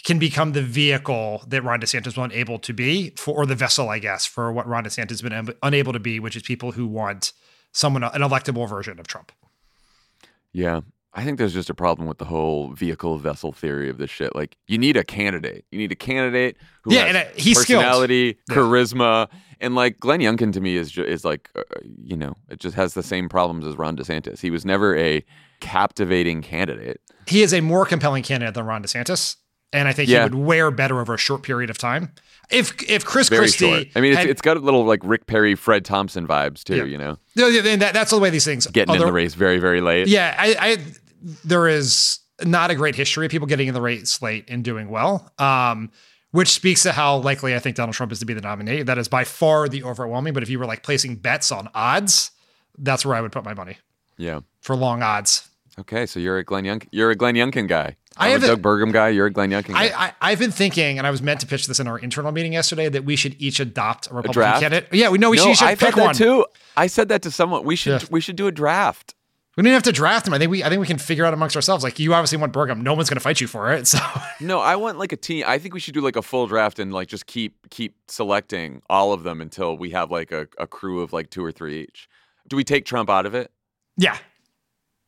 [0.05, 3.89] can become the vehicle that Ron DeSantis was unable to be for, or the vessel,
[3.89, 6.73] I guess, for what Ron DeSantis has been un- unable to be, which is people
[6.73, 7.33] who want
[7.73, 9.33] someone an electable version of Trump.
[10.53, 10.83] Yeah,
[11.19, 14.35] I think there's just a problem with the whole vehicle vessel theory of this shit.
[14.37, 15.65] Like, you need a candidate.
[15.73, 17.83] You need a candidate who Yeah, has and, uh, he's skilled.
[17.83, 18.55] personality, Yeah.
[18.57, 19.29] charisma,
[19.61, 21.63] and like Glenn Youngkin to me is ju- is like, uh,
[22.03, 24.41] you know, it just has the same problems as Ron DeSantis.
[24.41, 25.25] He was never a
[25.61, 27.01] captivating candidate.
[27.27, 29.37] He is a more compelling candidate than Ron DeSantis,
[29.73, 30.19] and I think Yeah.
[30.19, 32.13] he would wear better over a short period of time.
[32.51, 33.87] If if Chris Very Christie, short.
[33.95, 36.77] I mean, it's, had- it's got a little like Rick Perry, Fred Thompson vibes too.
[36.77, 36.85] Yeah.
[36.85, 38.71] You know, No, yeah, that, that's the way these things are.
[38.71, 40.09] getting in the race very very late.
[40.09, 40.77] Yeah, I, I
[41.45, 44.89] there is not a great history of people getting in the race late and doing
[44.89, 45.33] well.
[45.39, 45.91] Um,
[46.31, 48.83] which speaks to how likely I think Donald Trump is to be the nominee.
[48.83, 50.35] That is by far the overwhelming.
[50.35, 52.33] But if you were like placing bets on odds,
[52.77, 53.79] that's where I would put my money
[54.19, 54.41] yeah.
[54.61, 55.49] for long odds.
[55.79, 57.97] Okay, so you're a Glenn Young, you're a Glenn Youngkin guy.
[58.17, 59.09] I I'm have a a- Doug Burgum guy.
[59.11, 59.87] You're a Glenn Youngkin guy.
[59.87, 62.33] I, I I've been thinking, and I was meant to pitch this in our internal
[62.33, 64.61] meeting yesterday, that we should each adopt a Republican draft?
[64.61, 64.89] candidate.
[64.93, 66.15] Yeah, we know we no, should, should I pick one.
[66.15, 66.45] too.
[66.77, 67.65] I said that to someone.
[67.65, 68.09] We should Yeah.
[68.11, 69.15] we should do a draft.
[69.59, 70.35] We don't even have to draft him.
[70.35, 71.83] I think we I think we can figure out amongst ourselves.
[71.83, 72.81] Like you obviously want Burgum.
[72.83, 73.87] No one's going to fight you for it.
[73.89, 73.99] So
[74.41, 75.43] No, I want like a team.
[75.49, 78.83] I think we should do like a full draft and like just keep keep selecting
[78.89, 81.81] all of them until we have like a, a crew of like two or three
[81.83, 82.09] each.
[82.47, 83.51] Do we take Trump out of it?
[83.97, 84.17] yeah,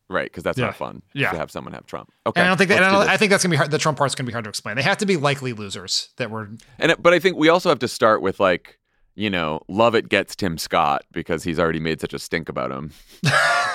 [0.09, 0.67] Right, because that's Yeah.
[0.67, 1.03] not fun.
[1.15, 1.31] Yeah.
[1.31, 2.11] to have someone have Trump.
[2.27, 2.79] Okay, and I don't think that.
[2.81, 3.71] Do I, don't- I think that's gonna be hard.
[3.71, 4.75] The Trump part's gonna be hard to explain.
[4.75, 6.51] They have to be likely losers that were.
[6.81, 8.79] And but I think we also have to start with like
[9.17, 12.93] you know, Lovett gets Tim Scott because he's already made such a stink about him,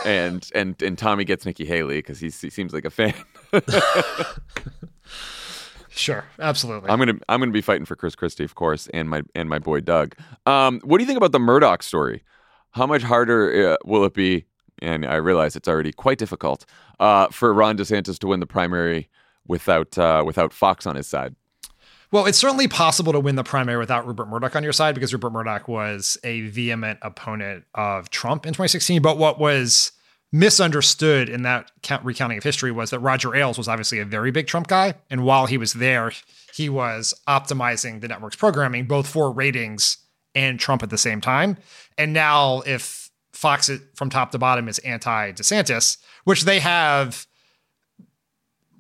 [0.05, 3.13] and and and Tommy gets Nikki Haley because he seems like a fan.
[5.95, 6.89] Sure, absolutely.
[6.89, 9.59] I'm gonna I'm gonna be fighting for Chris Christie, of course, and my and my
[9.59, 10.13] boy Doug.
[10.45, 12.21] Um, what do you think about the Murdoch story?
[12.71, 14.45] How much harder uh, will it be?
[14.81, 16.65] And I realize it's already quite difficult
[16.99, 19.09] uh, for Ron DeSantis to win the primary
[19.47, 21.33] without uh, without Fox on his side.
[22.15, 25.12] Well, it's certainly possible to win the primary without Rupert Murdoch on your side because
[25.12, 29.01] Rupert Murdoch was a vehement opponent of Trump in 2016.
[29.01, 29.91] But what was
[30.32, 34.32] misunderstood in that count- recounting of history was that Roger Ailes was obviously a very
[34.32, 34.93] big Trump guy.
[35.10, 36.13] And while he was there,
[36.54, 39.97] he was optimizing the network's programming both for ratings
[40.34, 41.58] and Trump at the same time.
[41.97, 47.28] And now, if Fox from top to bottom is anti DeSantis, which they have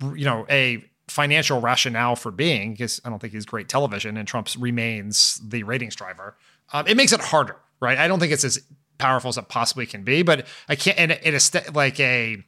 [0.01, 0.83] you know, a
[1.15, 5.63] financial rationale for being, because I don't think he's great television and Trump's remains the
[5.63, 6.35] ratings driver.
[6.73, 7.97] Um, it makes it harder, right?
[7.97, 8.61] I don't think it's as
[8.97, 12.43] powerful as it possibly can be, but I can't, and it is like a,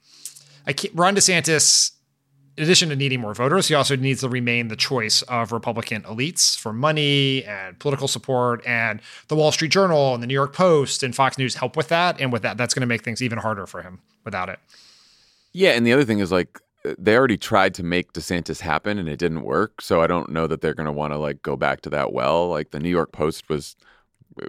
[0.66, 1.92] I can't, Ron DeSantis
[2.58, 6.02] in addition to needing more voters, he also needs to remain the choice of Republican
[6.02, 8.66] elites for money and political support.
[8.66, 11.88] And the Wall Street Journal and the New York Post and Fox News help with
[11.90, 12.20] that.
[12.20, 14.60] And with that, that's going to make things even harder for him without it.
[15.54, 16.60] Yeah, and the other thing is like
[16.98, 19.82] they already tried to make DeSantis happen and it didn't work.
[19.82, 22.14] So I don't know that they're going to want to like go back to that
[22.14, 22.50] well.
[22.50, 23.76] Like the New York Post was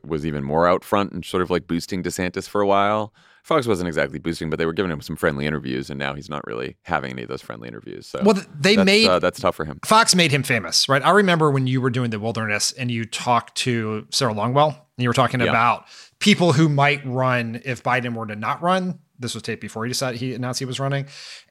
[0.05, 3.13] was even more out front and sort of like boosting DeSantis for a while.
[3.43, 6.29] Fox wasn't exactly boosting, but they were giving him some friendly interviews, and now he's
[6.29, 8.07] not really having any of those friendly interviews.
[8.07, 9.81] So, well, they that's, made uh, that's tough for him.
[9.87, 11.03] Fox made him famous, right?
[11.03, 14.77] I remember when you were doing the Wilderness and you talked to Sarah Longwell, and
[14.99, 15.47] you were talking Yeah.
[15.47, 15.87] about
[16.19, 18.99] people who might run if Biden were to not run.
[19.19, 21.07] This was taped before he decided he announced he was running.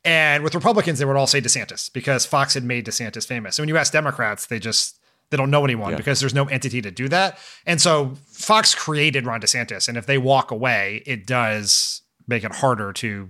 [0.06, 3.56] And with Republicans, they would all say DeSantis because Fox had made DeSantis famous.
[3.56, 4.98] So when you ask Democrats, they just
[5.30, 5.98] they don't know anyone Yeah.
[5.98, 7.38] because there's no entity to do that.
[7.66, 9.90] And so Fox created Ron DeSantis.
[9.90, 13.30] And if they walk away, it does make it harder to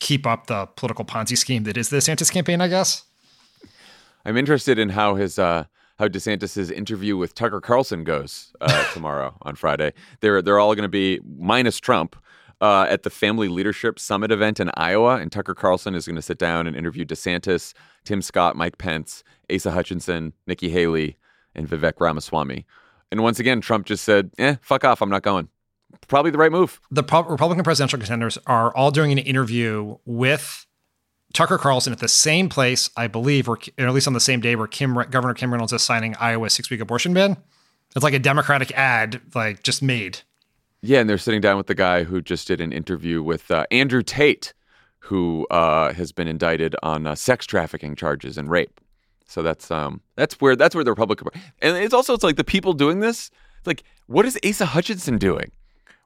[0.00, 3.04] keep up the political Ponzi scheme that is the DeSantis campaign, I guess.
[4.24, 5.64] I'm interested in how his uh,
[5.98, 9.94] how DeSantis's interview with Tucker Carlson goes uh, tomorrow on Friday.
[10.20, 12.14] They're they're all going to be minus Trump
[12.60, 16.22] uh, at the Family Leadership Summit event in Iowa, and Tucker Carlson is going to
[16.22, 17.72] sit down and interview DeSantis,
[18.04, 21.16] Tim Scott, Mike Pence, Asa Hutchinson, Nikki Haley,
[21.54, 22.66] and Vivek Ramaswamy.
[23.10, 25.48] And once again, Trump just said, "Eh, fuck off, I'm not going."
[26.06, 26.80] Probably the right move.
[26.90, 30.66] the Pu- Republican presidential contenders are all doing an interview with
[31.32, 34.54] Tucker Carlson at the same place, I believe, or, at least on the same day
[34.54, 37.38] where Kim Governor Kim Reynolds is signing Iowa's six-week abortion ban.
[37.96, 40.20] It's like a Democratic ad, like just made.
[40.82, 43.66] Yeah, and they're sitting down with the guy who just did an interview with uh,
[43.70, 44.54] Andrew Tate,
[45.00, 48.80] who uh, has been indicted on uh, sex trafficking charges and rape.
[49.26, 51.28] So that's um that's where that's where the Republican
[51.60, 53.30] and it's also it's like the people doing this.
[53.58, 55.52] It's like what is Asa Hutchinson doing?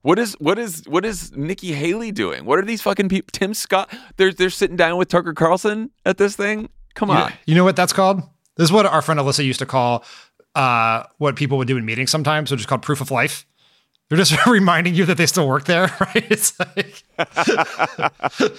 [0.01, 2.45] What is what is what is Nikki Haley doing?
[2.45, 3.29] What are these fucking people?
[3.33, 3.95] Tim Scott?
[4.17, 6.69] They're they're sitting down with Tucker Carlson at this thing.
[6.97, 7.33] Come You- on.
[7.47, 8.23] You know what that's called?
[8.57, 10.05] This is what our friend Alyssa used to call
[10.57, 13.47] uh, what people would do in meetings sometimes, which is called proof of life.
[14.13, 16.27] They're just reminding you that they still work there, right?
[16.31, 17.03] It's like,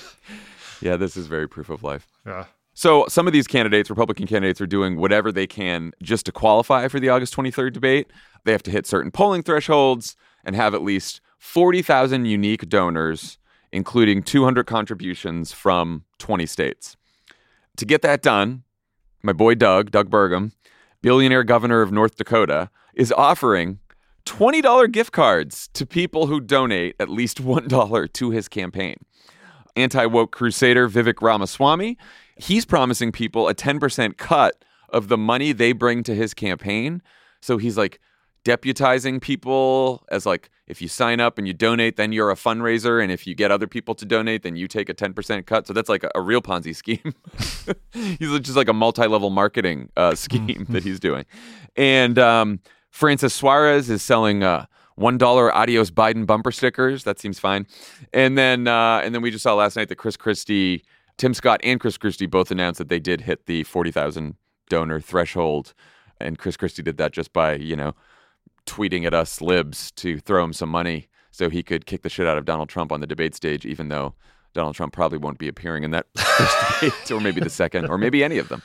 [0.81, 2.07] Yeah, this is very proof of life.
[2.25, 2.45] yeah.
[2.73, 6.87] So some of these candidates, Republican candidates, are doing whatever they can just to qualify
[6.87, 8.11] for the August 23rd debate.
[8.45, 13.37] They have to hit certain polling thresholds and have at least 40,000 unique donors,
[13.71, 16.97] including 200 contributions from 20 states.
[17.77, 18.63] To get that done,
[19.21, 20.53] my boy Doug, Doug Burgum,
[21.03, 23.77] billionaire governor of North Dakota, is offering
[24.25, 28.95] $20 gift cards to people who donate at least $1 to his campaign
[29.75, 31.97] anti woke crusader Vivek Ramaswamy.
[32.38, 37.01] He's promising people a 10% cut of the money they bring to his campaign.
[37.41, 37.99] So he's like
[38.45, 43.01] deputizing people as like if you sign up and you donate then you're a fundraiser
[43.01, 45.71] and if you get other people to donate then you take a 10% cut so
[45.71, 47.13] that's like a, a real ponzi scheme
[47.93, 51.23] he's just like a multi-level marketing uh, scheme that he's doing
[51.77, 52.59] and um,
[52.93, 57.03] francis suarez is selling uh, one dollar adios biden bumper stickers.
[57.03, 57.65] That seems fine.
[58.13, 60.84] And then uh, and then we just saw last night that chris christie
[61.17, 64.36] tim scott and chris christie both announced that they did hit the 40000
[64.69, 65.73] donor threshold.
[66.21, 67.95] And chris christie did that just by you know
[68.67, 72.27] tweeting at us libs to throw him some money so he could kick the shit
[72.27, 74.13] out of Donald Trump on the debate stage, even though
[74.53, 77.97] Donald Trump probably won't be appearing in that first debate, or maybe the second, or
[77.97, 78.62] maybe any of them.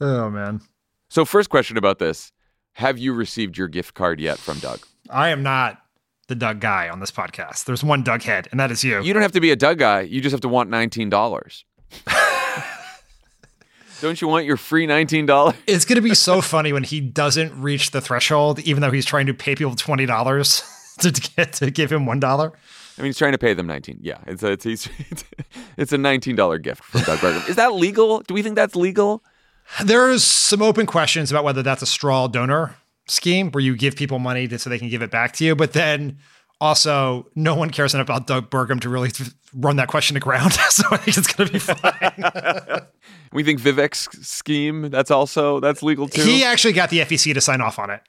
[0.00, 0.60] Oh man,
[1.08, 2.32] So, first question about this
[2.74, 4.80] Have you received your gift card yet from Doug?
[5.10, 5.82] I am not
[6.28, 7.66] the Doug guy on this podcast.
[7.66, 9.02] There's one Doug head, and that is you.
[9.02, 11.64] You don't have to be a Doug guy, you just have to want $19.
[14.00, 15.54] don't you want your free $19?
[15.66, 19.04] It's going to be so funny when he doesn't reach the threshold, even though he's
[19.04, 20.62] trying to pay people twenty dollars
[21.00, 22.52] to get to give him one dollar.
[22.96, 24.00] I mean, he's trying to pay them 19.
[24.02, 24.88] Yeah, it's a, it's, he's,
[25.78, 27.48] it's a $19 gift from Doug Burgum.
[27.48, 28.20] Is that legal?
[28.20, 29.24] Do we think that's legal?
[29.84, 32.76] There's some open questions about whether that's a straw donor
[33.08, 35.56] scheme where you give people money to, so they can give it back to you,
[35.56, 36.18] but then
[36.60, 39.10] also no one cares enough about Doug Burgum to really
[39.54, 40.52] run that question to ground.
[40.70, 42.86] so I think it's going to be fine.
[43.32, 46.22] We think Vivek's scheme, that's also, that's legal too?
[46.22, 48.02] he actually got the FEC to sign off on it.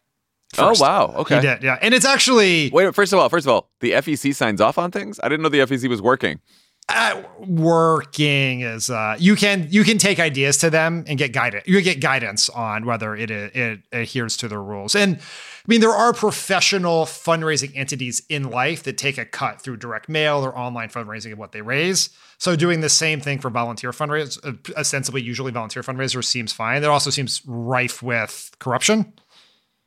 [0.58, 1.14] Oh wow!
[1.20, 1.80] Okay, He did, yeah.
[1.82, 4.92] And it's actually Wait, first of all, first of all, the FEC signs off on
[4.92, 5.20] things.
[5.24, 6.42] I didn't know the FEC was working.
[6.90, 11.64] Uh, working is uh, you can you can take ideas to them and get guidance.
[11.66, 14.94] You get guidance on whether it it adheres to the rules.
[14.96, 19.78] And I mean, there are professional fundraising entities in life that take a cut through
[19.78, 22.10] direct mail or online fundraising of what they raise.
[22.38, 26.84] So doing the same thing for volunteer fundraisers, uh, ostensibly usually volunteer fundraisers, seems fine.
[26.84, 29.14] It also seems rife with corruption,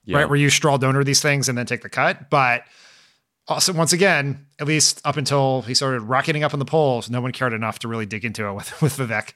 [0.07, 0.19] Yeah.
[0.19, 0.29] right?
[0.31, 2.63] Where you straw donor these things and then take the cut, but
[3.49, 7.21] also once again, at least up until he started rocketing up in the polls, no
[7.21, 9.33] one cared enough to really dig into it with with Vivek.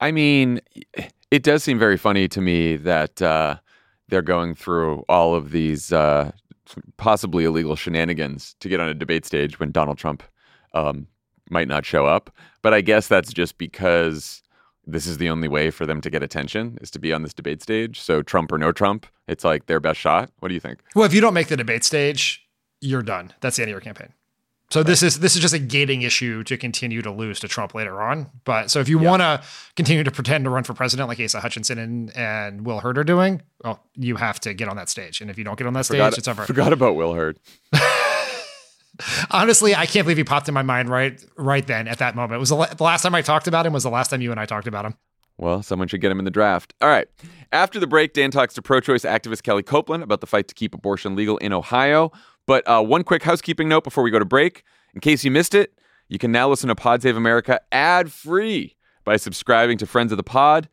[0.00, 0.60] I mean,
[1.30, 3.56] it does seem very funny to me that uh,
[4.08, 6.32] they're going through all of these uh,
[6.96, 10.22] possibly illegal shenanigans to get on a debate stage when Donald Trump
[10.74, 11.06] um,
[11.50, 12.30] might not show up.
[12.62, 14.42] But I guess that's just because
[14.86, 17.34] this is the only way for them to get attention is to be on this
[17.34, 18.00] debate stage.
[18.00, 20.30] So Trump or no Trump, it's like their best shot.
[20.40, 20.80] What do you think?
[20.94, 22.45] Well, if you don't make the debate stage,
[22.80, 23.32] you're done.
[23.40, 24.12] That's the end of your campaign.
[24.70, 24.86] So right.
[24.86, 28.02] this is this is just a gating issue to continue to lose to Trump later
[28.02, 28.30] on.
[28.44, 29.10] But so if you yeah.
[29.10, 29.42] want to
[29.76, 33.04] continue to pretend to run for president like Asa Hutchinson and, and Will Hurd are
[33.04, 35.20] doing, well, you have to get on that stage.
[35.20, 36.44] And if you don't get on that stage, it's over.
[36.44, 37.38] Forgot about Will Hurd.
[39.30, 42.36] Honestly, I can't believe he popped in my mind right right then at that moment.
[42.36, 44.32] It was the, the last time I talked about him was the last time you
[44.32, 44.94] and I talked about him.
[45.38, 46.74] Well, someone should get him in the draft.
[46.80, 47.06] All right.
[47.52, 50.54] After the break, Dan talks to pro choice activist Kellie Copeland about the fight to
[50.54, 52.10] keep abortion legal in Ohio.
[52.46, 54.62] But uh, one quick housekeeping note before we go to break.
[54.94, 55.72] In case you missed it,
[56.08, 60.16] you can now listen to Pod Save America ad free by subscribing to Friends of
[60.16, 60.68] the Pod.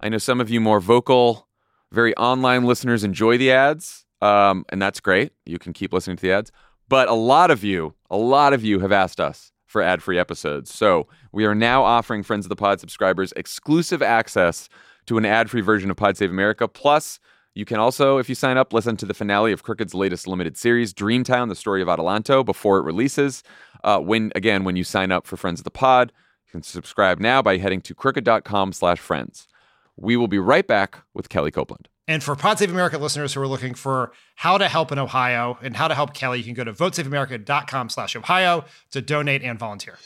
[0.00, 1.48] I know some of you more vocal,
[1.92, 5.32] very online listeners enjoy the ads, um, and that's great.
[5.46, 6.50] You can keep listening to the ads.
[6.88, 10.18] But a lot of you, a lot of you have asked us for ad free
[10.18, 10.74] episodes.
[10.74, 14.68] So we are now offering Friends of the Pod subscribers exclusive access
[15.06, 16.68] to an ad free version of Pod Save America.
[16.68, 17.18] Plus,
[17.54, 20.56] you can also, if you sign up, listen to the finale of Crooked's latest limited
[20.56, 23.42] series, Dreamtown, the story of Adelanto, before it releases.
[23.84, 26.12] Uh, when again, when you sign up for Friends of the Pod,
[26.46, 29.48] you can subscribe now by heading to crooked.com slash friends.
[29.96, 31.88] We will be right back with Kellie Copeland.
[32.08, 35.58] And for Pod Save America listeners who are looking for how to help in Ohio
[35.62, 39.58] and how to help Kellie, you can go to votesaveamerica.com slash Ohio to donate and
[39.58, 39.98] volunteer.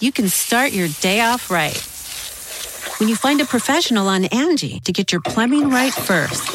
[0.00, 1.76] You can start your day off right.
[2.98, 6.46] When you find a professional on Angie to get your plumbing right first.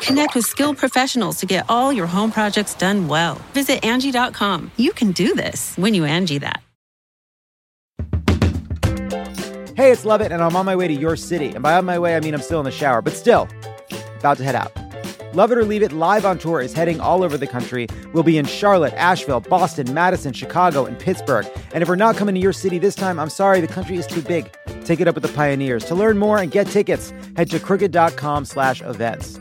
[0.00, 3.34] Connect with skilled professionals to get all your home projects done well.
[3.52, 4.70] Visit Angie.com.
[4.76, 6.62] You can do this when you Angie that.
[9.76, 11.50] Hey, it's Lovett, and I'm on my way to your city.
[11.50, 13.48] And by on my way, I mean I'm still in the shower, but still,
[14.18, 14.87] about to head out.
[15.34, 17.86] Love It or Leave It live on tour is heading all over the country.
[18.14, 21.46] We'll be in Charlotte, Asheville, Boston, Madison, Chicago, and Pittsburgh.
[21.74, 24.06] And if we're not coming to your city this time, I'm sorry, the country is
[24.06, 24.50] too big.
[24.86, 25.84] Take it up with the pioneers.
[25.86, 29.38] To learn more and get tickets, head to crooked.com slash events.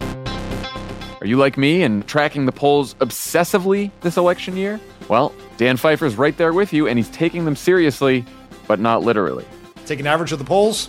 [0.00, 4.80] Are you like me and tracking the polls obsessively this election year?
[5.08, 8.24] Well, Dan Pfeiffer's right there with you, and he's taking them seriously,
[8.66, 9.44] but not literally.
[9.84, 10.88] Take an average of the polls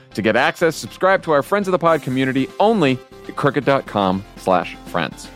[0.13, 4.75] To get access, subscribe to our Friends of the Pod community only at crooked.com slash
[4.87, 5.29] friends.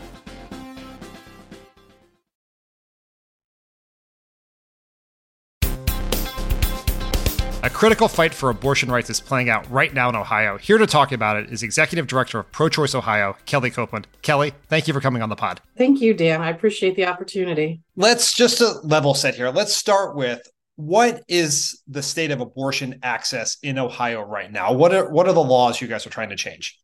[7.62, 10.56] A critical fight for abortion rights is playing out right now in Ohio.
[10.56, 14.06] Here to talk about it is Executive Director of Pro Choice Ohio, Kellie Copeland.
[14.22, 15.60] Kellie, thank you for coming on the pod.
[15.76, 16.42] Thank you, Dan.
[16.42, 17.80] I appreciate the opportunity.
[17.96, 19.50] Let's just a level set here.
[19.50, 24.72] Let's start with what is the state of abortion access in Ohio right now?
[24.72, 26.78] What are what are the laws you guys are trying to change?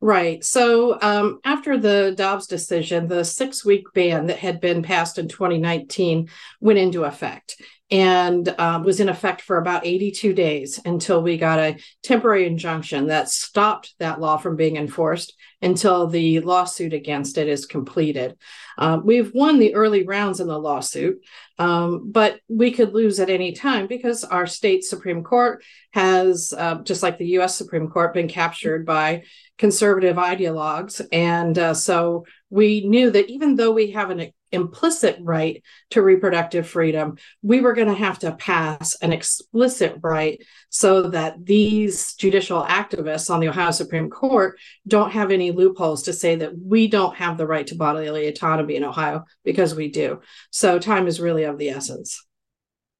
[0.00, 0.44] Right.
[0.44, 5.28] So um, after the Dobbs decision, the six week ban that had been passed in
[5.28, 6.28] 2019
[6.60, 7.56] went into effect
[7.90, 13.06] and uh, was in effect for about 82 days until we got a temporary injunction
[13.06, 15.34] that stopped that law from being enforced
[15.64, 18.36] until the lawsuit against it is completed.
[18.76, 21.24] Uh, we've won the early rounds in the lawsuit,
[21.58, 26.76] um, but we could lose at any time because our state Supreme Court has, uh,
[26.82, 29.24] just like the US Supreme Court, been captured by
[29.56, 31.00] conservative ideologues.
[31.10, 36.66] And uh, so we knew that even though we have an implicit right to reproductive
[36.66, 42.62] freedom, we were going to have to pass an explicit right so that these judicial
[42.62, 47.16] activists on the Ohio Supreme Court don't have any loopholes to say that we don't
[47.16, 50.20] have the right to bodily autonomy in Ohio because we do.
[50.50, 52.24] So time is really of the essence.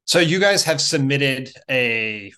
[0.05, 2.33] So you guys have submitted a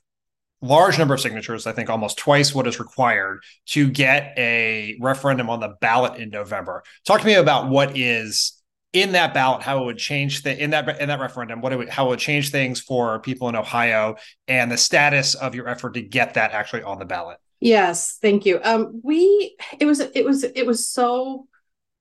[0.62, 5.50] large number of signatures, I think almost twice what is required to get a referendum
[5.50, 6.82] on the ballot in November.
[7.04, 8.52] Talk to me about what is
[8.92, 11.76] in that ballot, how it would change the in that in that referendum, what it
[11.76, 14.16] would how it would change things for people in Ohio
[14.48, 17.38] and the status of your effort to get that actually on the ballot.
[17.60, 18.60] Yes, thank you.
[18.62, 21.46] Um, we it was it was it was so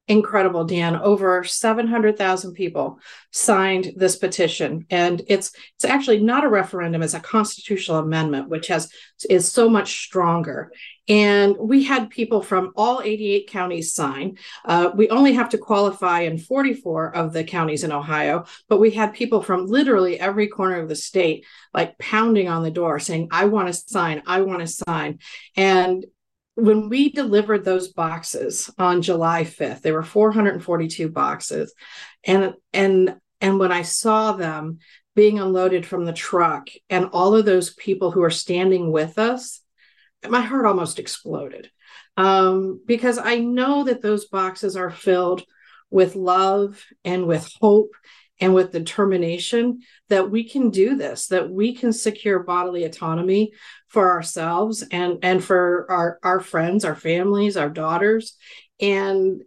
[0.07, 0.95] incredible, Dan.
[0.95, 2.99] Over 700,000 people
[3.31, 4.86] signed this petition.
[4.89, 8.91] And it's it's actually not a referendum, it's a constitutional amendment, which has
[9.29, 10.71] is so much stronger.
[11.08, 14.38] And we had people from all 88 counties sign.
[14.64, 18.91] Uh, we only have to qualify in 44 of the counties in Ohio, but we
[18.91, 23.28] had people from literally every corner of the state like pounding on the door saying,
[23.32, 25.20] I want to sign, I want to sign.
[25.56, 26.06] And
[26.56, 31.74] when we delivered those boxes on July 5th, there were 442 boxes.
[32.24, 34.80] And and and when I saw them
[35.16, 39.62] being unloaded from the truck and all of those people who are standing with us,
[40.30, 41.69] my heart almost exploded.
[42.17, 45.43] Um, because I know that those boxes are filled
[45.89, 47.91] with love and with hope
[48.39, 53.53] and with determination that we can do this, that we can secure bodily autonomy
[53.88, 58.36] for ourselves and and for our our friends, our families, our daughters.
[58.80, 59.41] And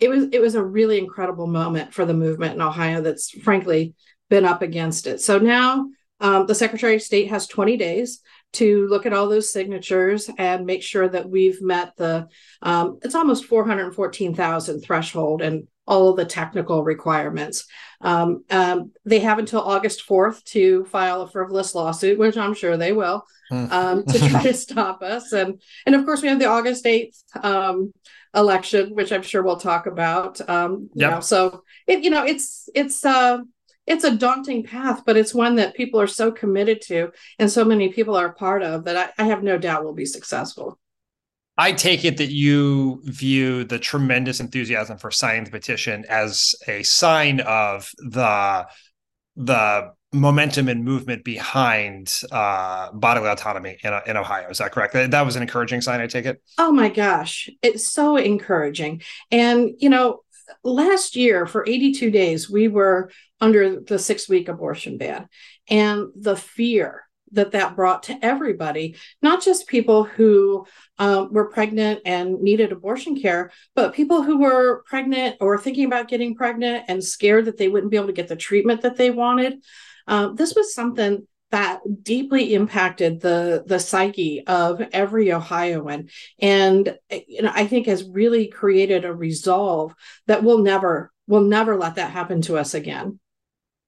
[0.00, 3.94] it was it was a really incredible moment for the movement in Ohio that's frankly
[4.30, 5.20] been up against it.
[5.20, 5.88] So now
[6.20, 8.20] um, the Secretary of State has 20 days
[8.54, 12.28] to look at all those signatures and make sure that we've met the
[12.62, 17.66] um, it's almost 414,000 threshold and all of the technical requirements.
[18.00, 22.76] Um, um, they have until August 4th to file a frivolous lawsuit, which I'm sure
[22.76, 23.66] they will, hmm.
[23.70, 25.32] um, to try to stop us.
[25.32, 27.92] And and of course, we have the August 8th um,
[28.34, 30.40] election, which I'm sure we'll talk about.
[30.48, 31.08] Um, yep.
[31.08, 33.38] You know, so it, you know, it's it's uh,
[33.86, 37.64] it's a daunting path, but it's one that people are so committed to, and so
[37.64, 40.78] many people are part of that I, I have no doubt will be successful.
[41.56, 47.40] I take it that you view the tremendous enthusiasm for the petition as a sign
[47.40, 48.66] of the
[49.36, 54.48] the momentum and movement behind uh, bodily autonomy in, in Ohio.
[54.48, 54.92] Is that correct?
[54.92, 56.00] That, that was an encouraging sign.
[56.00, 56.40] I take it.
[56.56, 59.02] Oh my gosh, it's so encouraging.
[59.30, 60.20] And you know,
[60.62, 63.10] last year for 82 days we were
[63.44, 65.28] under the six week abortion ban,
[65.68, 70.66] and the fear that that brought to everybody, not just people who
[70.98, 76.08] um, were pregnant and needed abortion care, but people who were pregnant or thinking about
[76.08, 79.10] getting pregnant and scared that they wouldn't be able to get the treatment that they
[79.10, 79.62] wanted.
[80.06, 86.08] Um, this was something that deeply impacted the the psyche of every Ohioan,
[86.40, 89.94] and you know I think has really created a resolve
[90.26, 93.20] that we'll never we'll never let that happen to us again.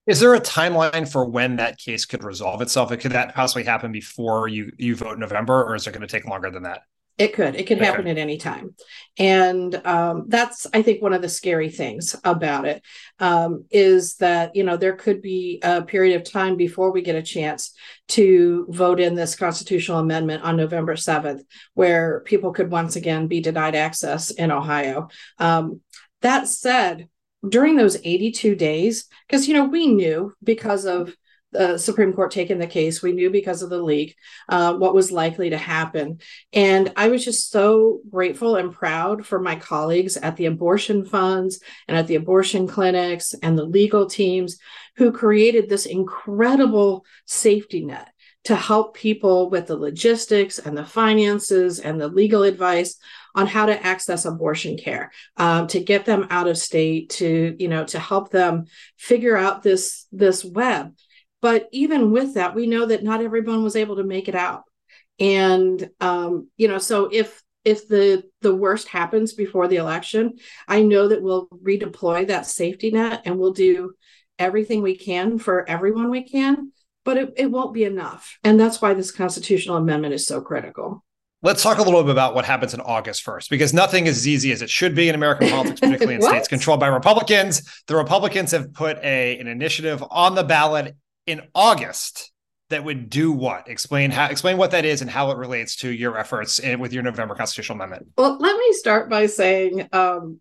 [0.07, 2.97] Is there a timeline for when that case could resolve itself?
[2.99, 6.07] Could that possibly happen before you you vote in November, or is it going to
[6.07, 6.83] take longer than that?
[7.19, 7.55] It could.
[7.55, 8.75] It could happen at any time,
[9.19, 12.83] and um, that's I think one of the scary things about it
[13.19, 17.17] um, is that you know there could be a period of time before we get
[17.17, 17.73] a chance
[18.09, 21.43] to vote in this constitutional amendment on November seventh,
[21.73, 25.09] where people could once again be denied access in Ohio.
[25.39, 25.81] Um,
[26.21, 27.09] that said,
[27.49, 31.15] during those 82 days, because, you know, we knew because of
[31.53, 34.17] the Supreme Court taking the case, we knew because of the leak
[34.49, 36.19] uh, what was likely to happen.
[36.53, 41.61] And I was just so grateful and proud for my colleagues at the abortion funds
[41.89, 44.59] and at the abortion clinics and the legal teams
[44.97, 48.11] who created this incredible safety net
[48.45, 52.97] to help people with the logistics and the finances and the legal advice
[53.37, 57.69] on how to access abortion care um, to get them out of state to you
[57.69, 58.65] know to help them
[58.97, 60.95] figure out this this web.
[61.43, 64.65] But even with that we know that not everyone was able to make it out.
[65.21, 70.35] And um, you know so if if the the worst happens before the election
[70.69, 73.93] i know that we'll redeploy that safety net and we'll do
[74.39, 76.71] everything we can for everyone we can
[77.07, 78.39] but it, it won't be enough.
[78.43, 81.05] And that's why this constitutional amendment is so critical
[81.47, 84.27] Let's talk a little bit about what happens in August first, because nothing is as
[84.27, 87.63] easy as it should be in American politics, particularly in states controlled by Republicans.
[87.87, 92.33] The Republicans have put a an initiative on the ballot in August
[92.71, 93.69] that would do what?
[93.69, 96.93] Explain how explain what that is and how it relates to your efforts in, with
[96.93, 98.09] your November constitutional amendment.
[98.19, 100.41] Well, let me start by saying um,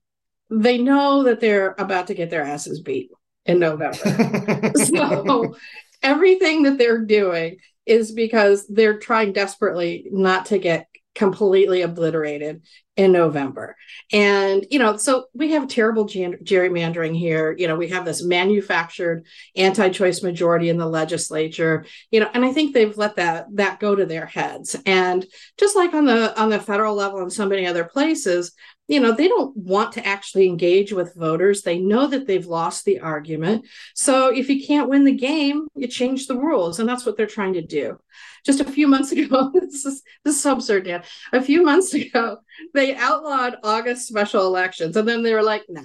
[0.50, 3.12] they know that they're about to get their asses beat
[3.46, 4.72] in November.
[4.76, 5.56] so
[6.02, 12.62] everything that they're doing is because they're trying desperately not to get completely obliterated
[12.96, 13.76] in November.
[14.12, 17.54] And, you know, so we have terrible gerrymandering here.
[17.58, 19.26] You know, we have this manufactured
[19.56, 23.96] anti-choice majority in the legislature, you know, and I think they've let that that go
[23.96, 24.76] to their heads.
[24.86, 25.26] And
[25.58, 28.54] just like on the on the federal level and so many other places,
[28.88, 32.86] you know they don't want to actually engage with voters they know that they've lost
[32.86, 37.06] the argument so if you can't win the game you change the rules and that's
[37.06, 38.00] what they're trying to do
[38.46, 42.38] just a few months ago this is this is absurd dan a few months ago
[42.74, 45.82] they outlawed August special elections, and then they were like, nah,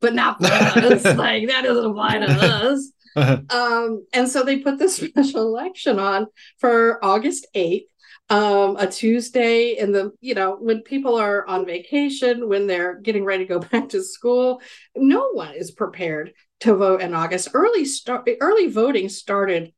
[0.00, 1.04] but not for us.
[1.16, 2.92] like that doesn't apply to us.
[3.50, 6.26] um, and so they put this special election on
[6.58, 7.86] for August 8th,
[8.28, 13.24] um, a Tuesday in the, you know, when people are on vacation, when they're getting
[13.24, 14.60] ready to go back to school,
[14.94, 17.48] no one is prepared to vote in August.
[17.54, 19.72] Early start early voting started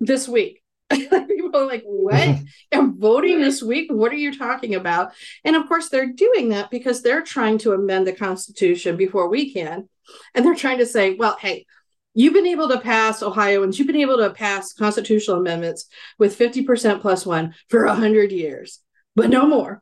[0.00, 0.61] this week.
[1.28, 2.38] people are like, what?
[2.72, 3.90] I'm voting this week?
[3.90, 5.12] What are you talking about?
[5.44, 9.52] And of course, they're doing that because they're trying to amend the Constitution before we
[9.52, 9.88] can.
[10.34, 11.66] And they're trying to say, well, hey,
[12.14, 15.86] You've been able to pass Ohioans, you've been able to pass constitutional amendments
[16.18, 18.80] with 50% plus one for 100 years,
[19.16, 19.81] but no more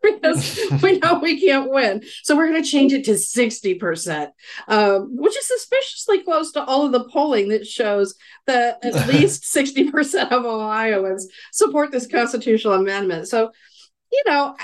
[0.02, 2.02] because we know we can't win.
[2.22, 4.30] So we're going to change it to 60%,
[4.68, 8.14] um, which is suspiciously close to all of the polling that shows
[8.46, 13.28] that at least 60% of Ohioans support this constitutional amendment.
[13.28, 13.50] So,
[14.10, 14.56] you know,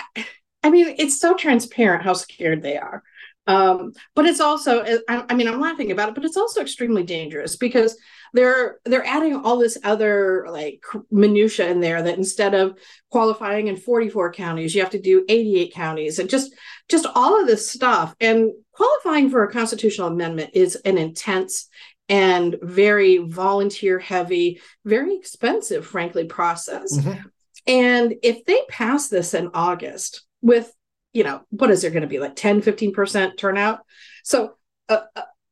[0.63, 3.03] I mean, it's so transparent how scared they are.
[3.47, 7.05] Um, but it's also, I, I mean, I'm laughing about it, but it's also extremely
[7.05, 7.97] dangerous because
[8.33, 12.79] they're they're adding all this other like minutia in there that instead of
[13.11, 16.55] qualifying in 44 counties, you have to do 88 counties, and just
[16.89, 18.15] just all of this stuff.
[18.21, 21.69] And qualifying for a constitutional amendment is an intense
[22.09, 26.97] and very volunteer heavy, very expensive, frankly, process.
[26.97, 27.29] Mm-hmm.
[27.67, 30.73] And if they pass this in August with
[31.17, 33.81] you know, what is there going to be like 10, 15% turnout?
[34.23, 34.53] So
[34.91, 35.05] uh,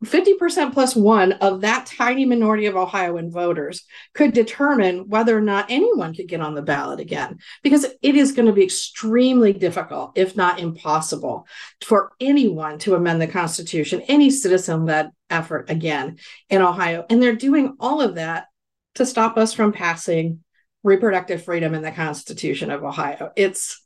[0.04, 3.84] 50% uh, plus one of that tiny minority of Ohioan voters
[4.14, 8.32] could determine whether or not anyone could get on the ballot again, because it is
[8.32, 11.46] going to be extremely difficult, if not impossible,
[11.82, 16.18] for anyone to amend the Constitution, any citizen led effort again
[16.50, 17.04] in Ohio.
[17.10, 18.46] And they're doing all of that
[18.94, 20.40] to stop us from passing
[20.82, 23.32] reproductive freedom in the Constitution of Ohio.
[23.36, 23.80] It's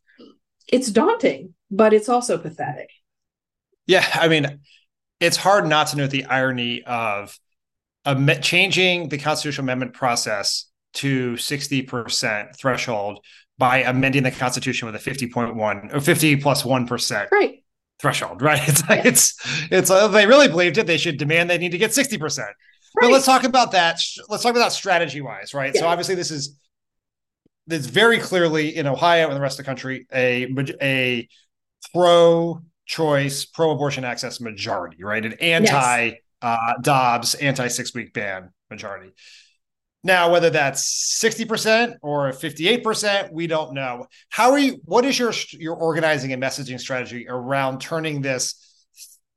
[0.70, 2.90] it's daunting but it's also pathetic.
[3.86, 4.60] Yeah, I mean,
[5.20, 7.38] it's hard not to note the irony of
[8.40, 13.20] changing the constitutional amendment process to 60% threshold
[13.58, 16.86] by amending the constitution with a 50.1 or 50 plus 1
[17.32, 17.62] right.
[18.00, 18.66] threshold right?
[18.68, 19.34] It's like it's
[19.70, 20.86] it's uh, they really believed it.
[20.86, 22.54] They should demand they need to get 60% right.
[23.00, 25.80] but let's talk about that let's talk about that strategy wise right yeah.
[25.80, 26.58] so obviously this is
[27.68, 30.46] it's very clearly in ohio and the rest of the country a
[30.80, 31.28] a
[31.92, 35.24] pro choice, pro abortion access majority, right?
[35.24, 36.14] An anti yes.
[36.43, 39.12] uh, Dobbs, anti six week ban majority.
[40.05, 44.07] Now, whether that's 60% or 58%, we don't know.
[44.28, 44.80] How are you?
[44.84, 48.86] What is your your organizing and messaging strategy around turning this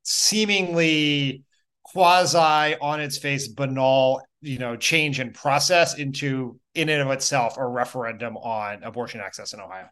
[0.04, 1.43] seemingly
[1.84, 7.58] quasi on its face banal, you know, change in process into in and of itself
[7.58, 9.88] a referendum on abortion access in Ohio?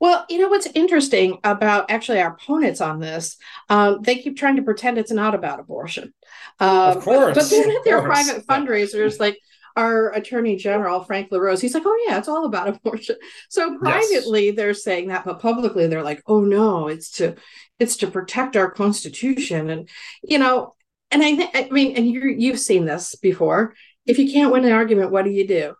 [0.00, 3.36] Well, you know what's interesting about actually our opponents on this?
[3.68, 6.14] Um, they keep trying to pretend it's not about abortion.
[6.58, 7.36] Um, of course.
[7.36, 9.38] But, then at their private fundraisers, like
[9.76, 13.16] our attorney general, Frank LaRose, he's like, oh, yeah, it's all about abortion.
[13.50, 14.56] So privately, yes.
[14.56, 17.36] they're saying that, but publicly, they're like, oh, no, it's to
[17.78, 19.70] it's to protect our constitution.
[19.70, 19.88] And,
[20.22, 20.72] you know,
[21.10, 23.74] and I, th- I mean, and you you've seen this before.
[24.06, 25.74] If you can't win an argument, what do you do?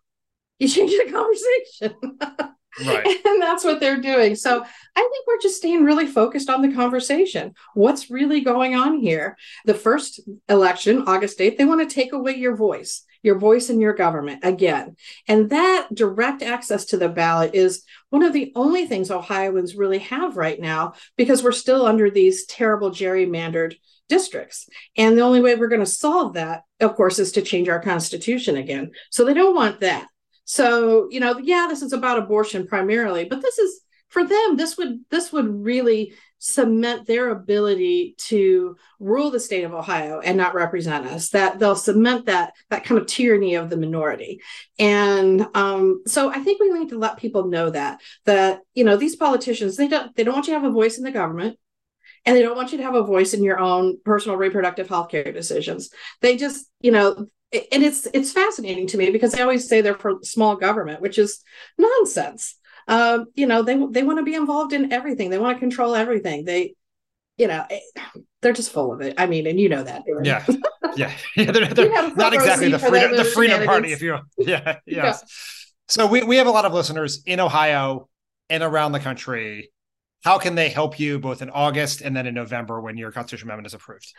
[0.58, 2.54] You change the conversation.
[2.86, 3.16] Right.
[3.30, 4.34] And that's what they're doing.
[4.34, 7.54] So I think we're just staying really focused on the conversation.
[7.74, 9.36] What's really going on here?
[9.64, 13.80] The first election, August 8th, they want to take away your voice, your voice in
[13.80, 14.96] your government again.
[15.28, 20.00] And that direct access to the ballot is one of the only things Ohioans really
[20.00, 23.76] have right now because we're still under these terrible gerrymandered
[24.10, 24.68] districts.
[24.98, 27.80] And the only way we're going to solve that, of course, is to change our
[27.80, 28.90] constitution again.
[29.10, 30.08] So they don't want that.
[30.50, 34.76] So, you know, yeah, this is about abortion primarily, but this is for them, this
[34.76, 40.56] would this would really cement their ability to rule the state of Ohio and not
[40.56, 41.28] represent us.
[41.28, 44.40] That they'll cement that that kind of tyranny of the minority.
[44.76, 48.96] And um, so I think we need to let people know that that you know
[48.96, 51.60] these politicians they don't they don't want you to have a voice in the government
[52.26, 55.10] and they don't want you to have a voice in your own personal reproductive health
[55.10, 55.90] care decisions.
[56.20, 59.94] They just, you know, and it's it's fascinating to me because they always say they're
[59.94, 61.42] for small government, which is
[61.78, 62.56] nonsense.
[62.86, 65.30] Um, you know, they they want to be involved in everything.
[65.30, 66.44] They want to control everything.
[66.44, 66.74] They,
[67.36, 67.80] you know, eh,
[68.42, 69.14] they're just full of it.
[69.18, 70.02] I mean, and you know that.
[70.22, 70.44] Yeah,
[70.96, 71.50] yeah, yeah.
[71.50, 74.18] They're, they're not exactly the freedom the freedom party, if you.
[74.38, 74.86] Yeah, yes.
[74.86, 75.14] Yeah.
[75.88, 78.08] So we we have a lot of listeners in Ohio
[78.48, 79.72] and around the country.
[80.22, 83.48] How can they help you both in August and then in November when your constitutional
[83.48, 84.12] amendment is approved?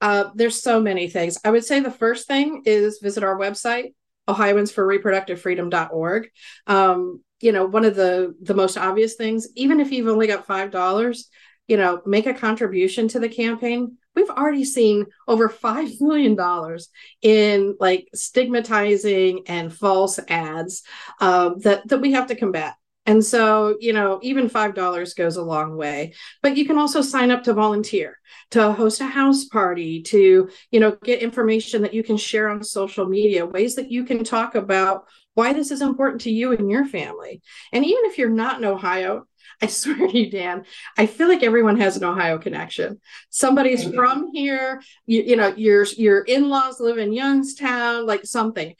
[0.00, 1.38] Uh, there's so many things.
[1.44, 3.94] I would say the first thing is visit our website,
[4.28, 6.28] Ohioans for Reproductive Freedom.org.
[6.66, 10.46] Um, you know, one of the the most obvious things, even if you've only got
[10.46, 11.28] five dollars,
[11.66, 13.96] you know, make a contribution to the campaign.
[14.14, 16.88] We've already seen over five million dollars
[17.22, 20.82] in like stigmatizing and false ads
[21.20, 22.74] um, that that we have to combat.
[23.08, 26.12] And so, you know, even $5 goes a long way.
[26.42, 28.18] But you can also sign up to volunteer,
[28.50, 32.62] to host a house party, to, you know, get information that you can share on
[32.62, 36.70] social media, ways that you can talk about why this is important to you and
[36.70, 37.40] your family.
[37.72, 39.26] And even if you're not in Ohio,
[39.62, 40.64] I swear to you, Dan,
[40.96, 43.00] I feel like everyone has an Ohio connection.
[43.30, 48.74] Somebody's from here, you, you know, your your in-laws live in Youngstown, like something.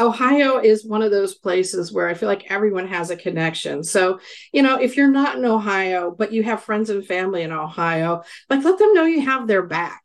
[0.00, 3.82] Ohio is one of those places where I feel like everyone has a connection.
[3.84, 4.20] So,
[4.52, 8.22] you know, if you're not in Ohio, but you have friends and family in Ohio,
[8.48, 10.02] like let them know you have their back.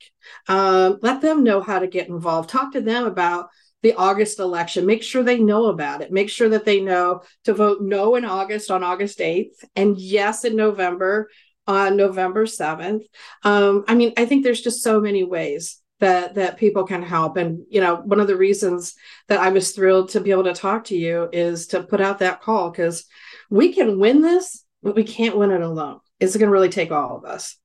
[0.47, 2.49] Um, let them know how to get involved.
[2.49, 3.49] Talk to them about
[3.88, 4.85] the August election.
[4.85, 6.11] Make sure they know about it.
[6.11, 10.43] Make sure that they know to vote no in August on August 8th and yes
[10.43, 11.29] in November
[11.67, 13.03] on November 7th.
[13.43, 17.38] Um, I mean, I think there's just so many ways that that people can help
[17.38, 18.93] and you know one of the reasons
[19.29, 22.19] that i was thrilled to be able to talk to you is to put out
[22.19, 23.05] that call because
[23.49, 26.91] we can win this but we can't win it alone it's going to really take
[26.91, 27.57] all of us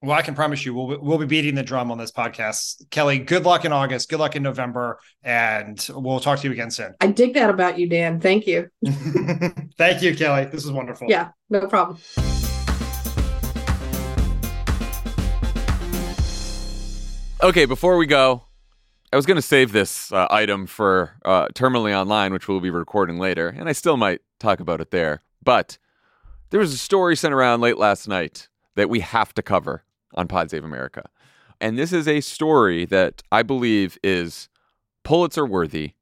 [0.00, 2.88] well, I can promise you, we'll we'll be beating the drum on this podcast.
[2.90, 4.08] Kellie, good luck in August.
[4.08, 6.94] Good luck in November, and we'll talk to you again soon.
[7.00, 8.20] I dig that about you, Dan.
[8.20, 8.68] Thank you.
[9.76, 10.44] Thank you, Kellie.
[10.44, 11.08] This is wonderful.
[11.10, 11.98] Yeah, no problem.
[17.42, 18.44] Okay, before we go,
[19.12, 22.70] I was going to save this uh, item for uh, Terminally Online, which we'll be
[22.70, 25.22] recording later, and I still might talk about it there.
[25.42, 25.76] But
[26.50, 28.46] there was a story sent around late last night
[28.76, 29.82] that we have to cover
[30.14, 31.08] on Pod Save America.
[31.60, 34.48] And this is a story that I believe is
[35.04, 35.92] Pulitzer worthy,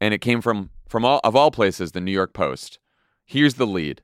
[0.00, 2.78] and it came from from all of all places, the New York Post.
[3.24, 4.02] Here's the lead.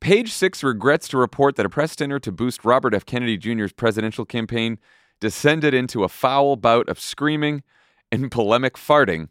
[0.00, 3.06] Page six regrets to report that a press dinner to boost Robert F.
[3.06, 4.78] Kennedy Jr.'s presidential campaign
[5.20, 7.62] descended into a foul bout of screaming
[8.12, 9.28] and polemic farting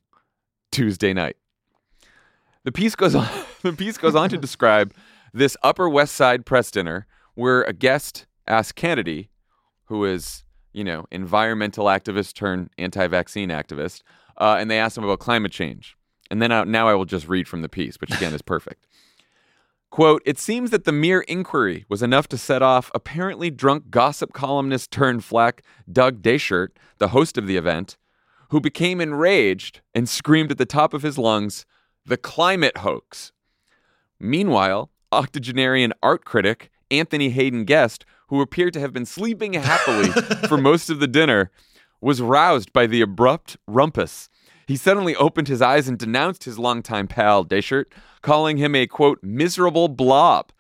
[0.72, 1.38] Tuesday night.
[2.64, 3.28] The piece goes on.
[3.62, 4.94] the piece goes on to describe
[5.34, 7.06] this Upper West Side press dinner
[7.36, 9.30] where a guest asked Kennedy,
[9.86, 14.02] who is you know environmental activist turned anti-vaccine activist,
[14.38, 15.96] uh, and they asked him about climate change.
[16.32, 18.88] And then I, now I will just read from the piece, which again is perfect.
[19.92, 24.34] Quote, it seems that the mere inquiry was enough to set off apparently drunk gossip
[24.34, 27.98] columnist turned flack Doug Dechert, the host of the event,
[28.50, 31.68] who became enraged and screamed at the top of his lungs,
[32.04, 33.32] the climate hoax.
[34.20, 40.10] Meanwhile, octogenarian art critic Anthony Haden-Guest, who appeared to have been sleeping happily
[40.48, 41.52] for most of the dinner,
[42.02, 44.30] was roused by the abrupt rumpus.
[44.68, 47.86] He suddenly opened his eyes and denounced his longtime pal, Dechert,
[48.22, 50.52] calling him a quote, miserable blob.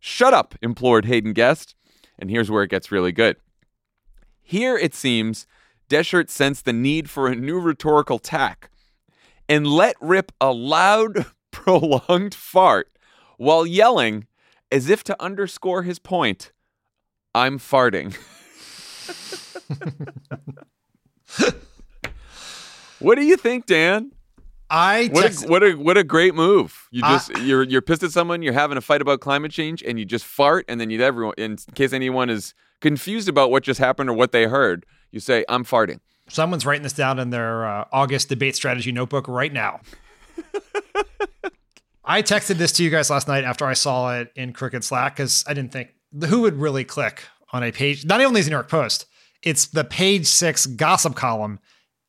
[0.00, 1.74] Shut up, implored Haden-Guest.
[2.18, 3.36] And here's where it gets really good.
[4.42, 5.46] Here, it seems,
[5.88, 8.70] Dechert sensed the need for a new rhetorical tack
[9.48, 12.90] and let rip a loud, prolonged fart
[13.36, 14.26] while yelling,
[14.70, 16.52] as if to underscore his point,
[17.38, 18.16] I'm farting.
[22.98, 24.10] what do you think, Dan?
[24.68, 26.88] I what a, what a what a great move.
[26.90, 30.00] You just you're you're pissed at someone, you're having a fight about climate change, and
[30.00, 33.78] you just fart, and then you everyone in case anyone is confused about what just
[33.78, 37.66] happened or what they heard, you say, "I'm farting." Someone's writing this down in their
[37.66, 39.80] uh, August debate strategy notebook right now.
[42.04, 45.14] I texted this to you guys last night after I saw it in Crooked Slack
[45.14, 45.90] because I didn't think
[46.28, 48.04] who would really click on a page.
[48.04, 49.06] Not only is the New York Post,
[49.42, 51.60] it's the page six gossip column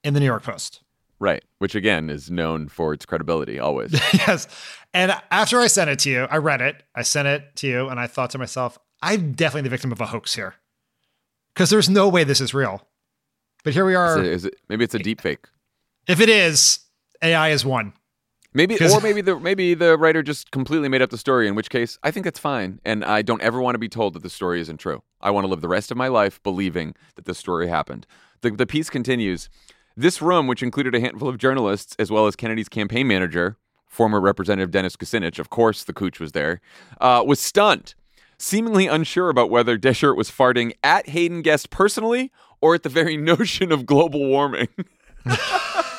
[0.04, 0.82] in the New York Post.
[1.20, 3.92] Right, which again is known for its credibility always.
[4.14, 4.48] yes.
[4.94, 7.90] And after I sent it to you, I read it, I sent it to you,
[7.90, 10.56] and I thought to myself, I'm definitely the victim of a hoax here.
[11.54, 12.88] Because there's no way this is real.
[13.64, 14.20] But here we are.
[14.20, 15.46] Is it, is it, maybe it's a deep fake.
[16.08, 16.80] If it is,
[17.22, 17.94] AI is one.
[18.54, 21.48] Maybe, or maybe the maybe the writer just completely made up the story.
[21.48, 24.14] In which case, I think that's fine, and I don't ever want to be told
[24.16, 25.04] that the story isn't true.
[25.22, 28.08] I want to live the rest of my life believing that the story happened.
[28.42, 29.50] The the piece continues.
[29.96, 34.22] This room, which included a handful of journalists as well as Kennedy's campaign manager, former
[34.22, 36.62] Representative Dennis Kucinich, of course, the cooch was there,
[37.02, 37.96] uh, was stunned,
[38.38, 42.32] seemingly unsure about whether Dechert was farting at Haden-Guest personally
[42.62, 44.70] or at the very notion of global warming.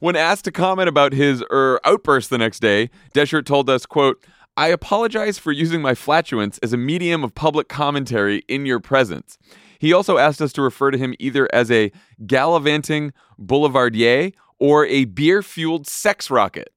[0.00, 4.22] when asked to comment about his er, outburst the next day, Dechert told us, quote,
[4.56, 9.38] I apologize for using my flatulence as a medium of public commentary in your presence.
[9.78, 11.90] He also asked us to refer to him either as a
[12.26, 16.68] gallivanting boulevardier or a beer fueled sex rocket.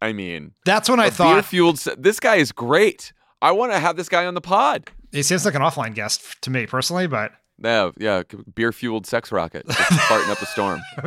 [0.00, 1.78] I mean, That's when I thought- beer fueled.
[1.98, 3.12] This guy is great.
[3.40, 4.90] I want to have this guy on the pod.
[5.12, 8.22] He seems like an offline guest to me personally, but Yeah, yeah,
[8.54, 10.80] beer fueled sex rocket, farting up a storm.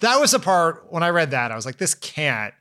[0.00, 2.54] that was the part when I read that I was like, this can't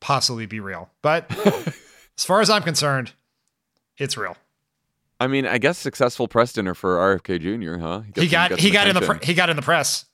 [0.00, 0.90] possibly be real.
[1.02, 1.30] But
[2.16, 3.12] as far as I'm concerned,
[3.98, 4.36] it's real.
[5.20, 7.78] I mean, I guess successful press dinner for RFK Jr.
[7.80, 8.00] Huh?
[8.14, 10.06] He some- got he got in the pre- he got in the press,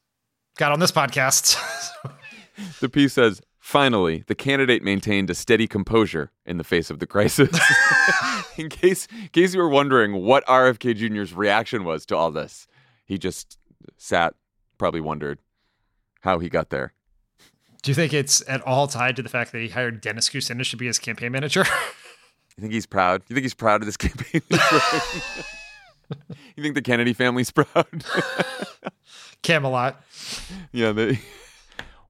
[0.56, 1.56] got on this podcast.
[2.80, 7.06] The piece says, finally, the candidate maintained a steady composure in the face of the
[7.06, 7.50] crisis.
[8.56, 12.66] in case in case you were wondering what RFK Jr.'s reaction was to all this,
[13.04, 13.58] he just
[13.98, 14.34] sat,
[14.78, 15.38] probably wondered
[16.22, 16.94] how he got there.
[17.82, 20.70] Do you think it's at all tied to the fact that he hired Dennis Kucinich
[20.70, 21.64] to be his campaign manager?
[22.56, 23.22] You think he's proud?
[23.28, 24.42] You think he's proud of this campaign?
[24.50, 24.58] you
[26.60, 28.04] think the Kennedy family's proud?
[29.42, 30.02] Camelot.
[30.72, 30.90] yeah.
[30.90, 31.20] They,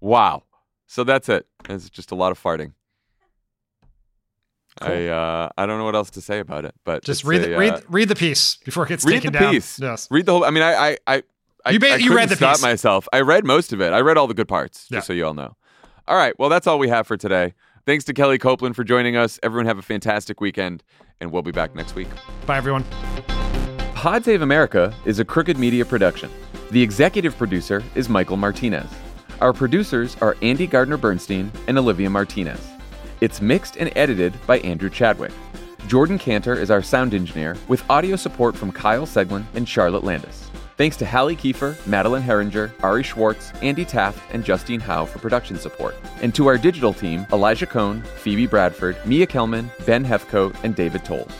[0.00, 0.44] wow.
[0.89, 1.47] So that's it.
[1.68, 2.72] It's just a lot of farting.
[4.80, 7.47] I uh, I don't know what else to say about it, but Just read a,
[7.49, 9.53] the, uh, read read the piece before it gets read taken the down.
[9.55, 9.78] piece.
[9.78, 10.09] Yes.
[10.11, 10.45] Read the whole.
[10.45, 11.22] I mean, I I I,
[11.64, 12.62] I, You ba- I you read the stop piece.
[12.62, 13.09] myself.
[13.12, 13.93] I read most of it.
[13.93, 15.57] I read all the good parts, just so you all know.
[16.07, 16.39] All right.
[16.39, 17.55] Well, that's all we have for today.
[17.86, 19.41] Thanks to Kellie Copeland for joining us.
[19.43, 20.84] Everyone have a fantastic weekend,
[21.20, 22.09] and we'll be back next week.
[22.47, 22.84] Bye everyone.
[23.95, 26.30] Pod Save America is a crooked media production.
[26.70, 28.89] The executive producer is Michael Martinez.
[29.41, 32.61] Our producers are Andy Gardner Bernstein and Olivia Martinez.
[33.20, 35.30] It's mixed and edited by Andrew Chadwick.
[35.86, 40.51] Jordan Cantor is our sound engineer with audio support from Kyle Seglin and Charlotte Landis.
[40.76, 45.57] Thanks to Hallie Kiefer, Madeline Herringer, Ari Schwartz, Andy Taft, and Justine Howe for production
[45.57, 45.95] support.
[46.20, 51.05] And to our digital team, Elijah Cohn, Phoebe Bradford, Mia Kelman, Ben Hethcoat, and David
[51.05, 51.30] Tolles.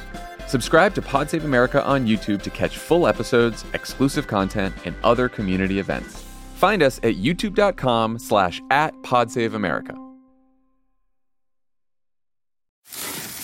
[0.46, 5.28] Subscribe to Pod Save America on YouTube to catch full episodes, exclusive content, and other
[5.28, 6.28] community events.
[6.59, 10.09] Find us at youtube.com slash at podsaveamerica.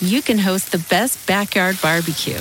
[0.01, 2.39] you can host the best backyard barbecue.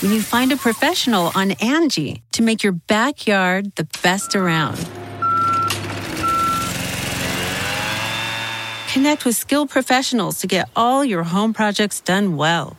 [0.00, 4.76] When you find a professional on Angie to make your backyard the best around.
[8.92, 12.76] Connect with skilled professionals to get all your home projects done well.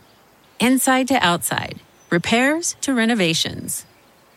[0.60, 3.84] Inside to outside, repairs to renovations.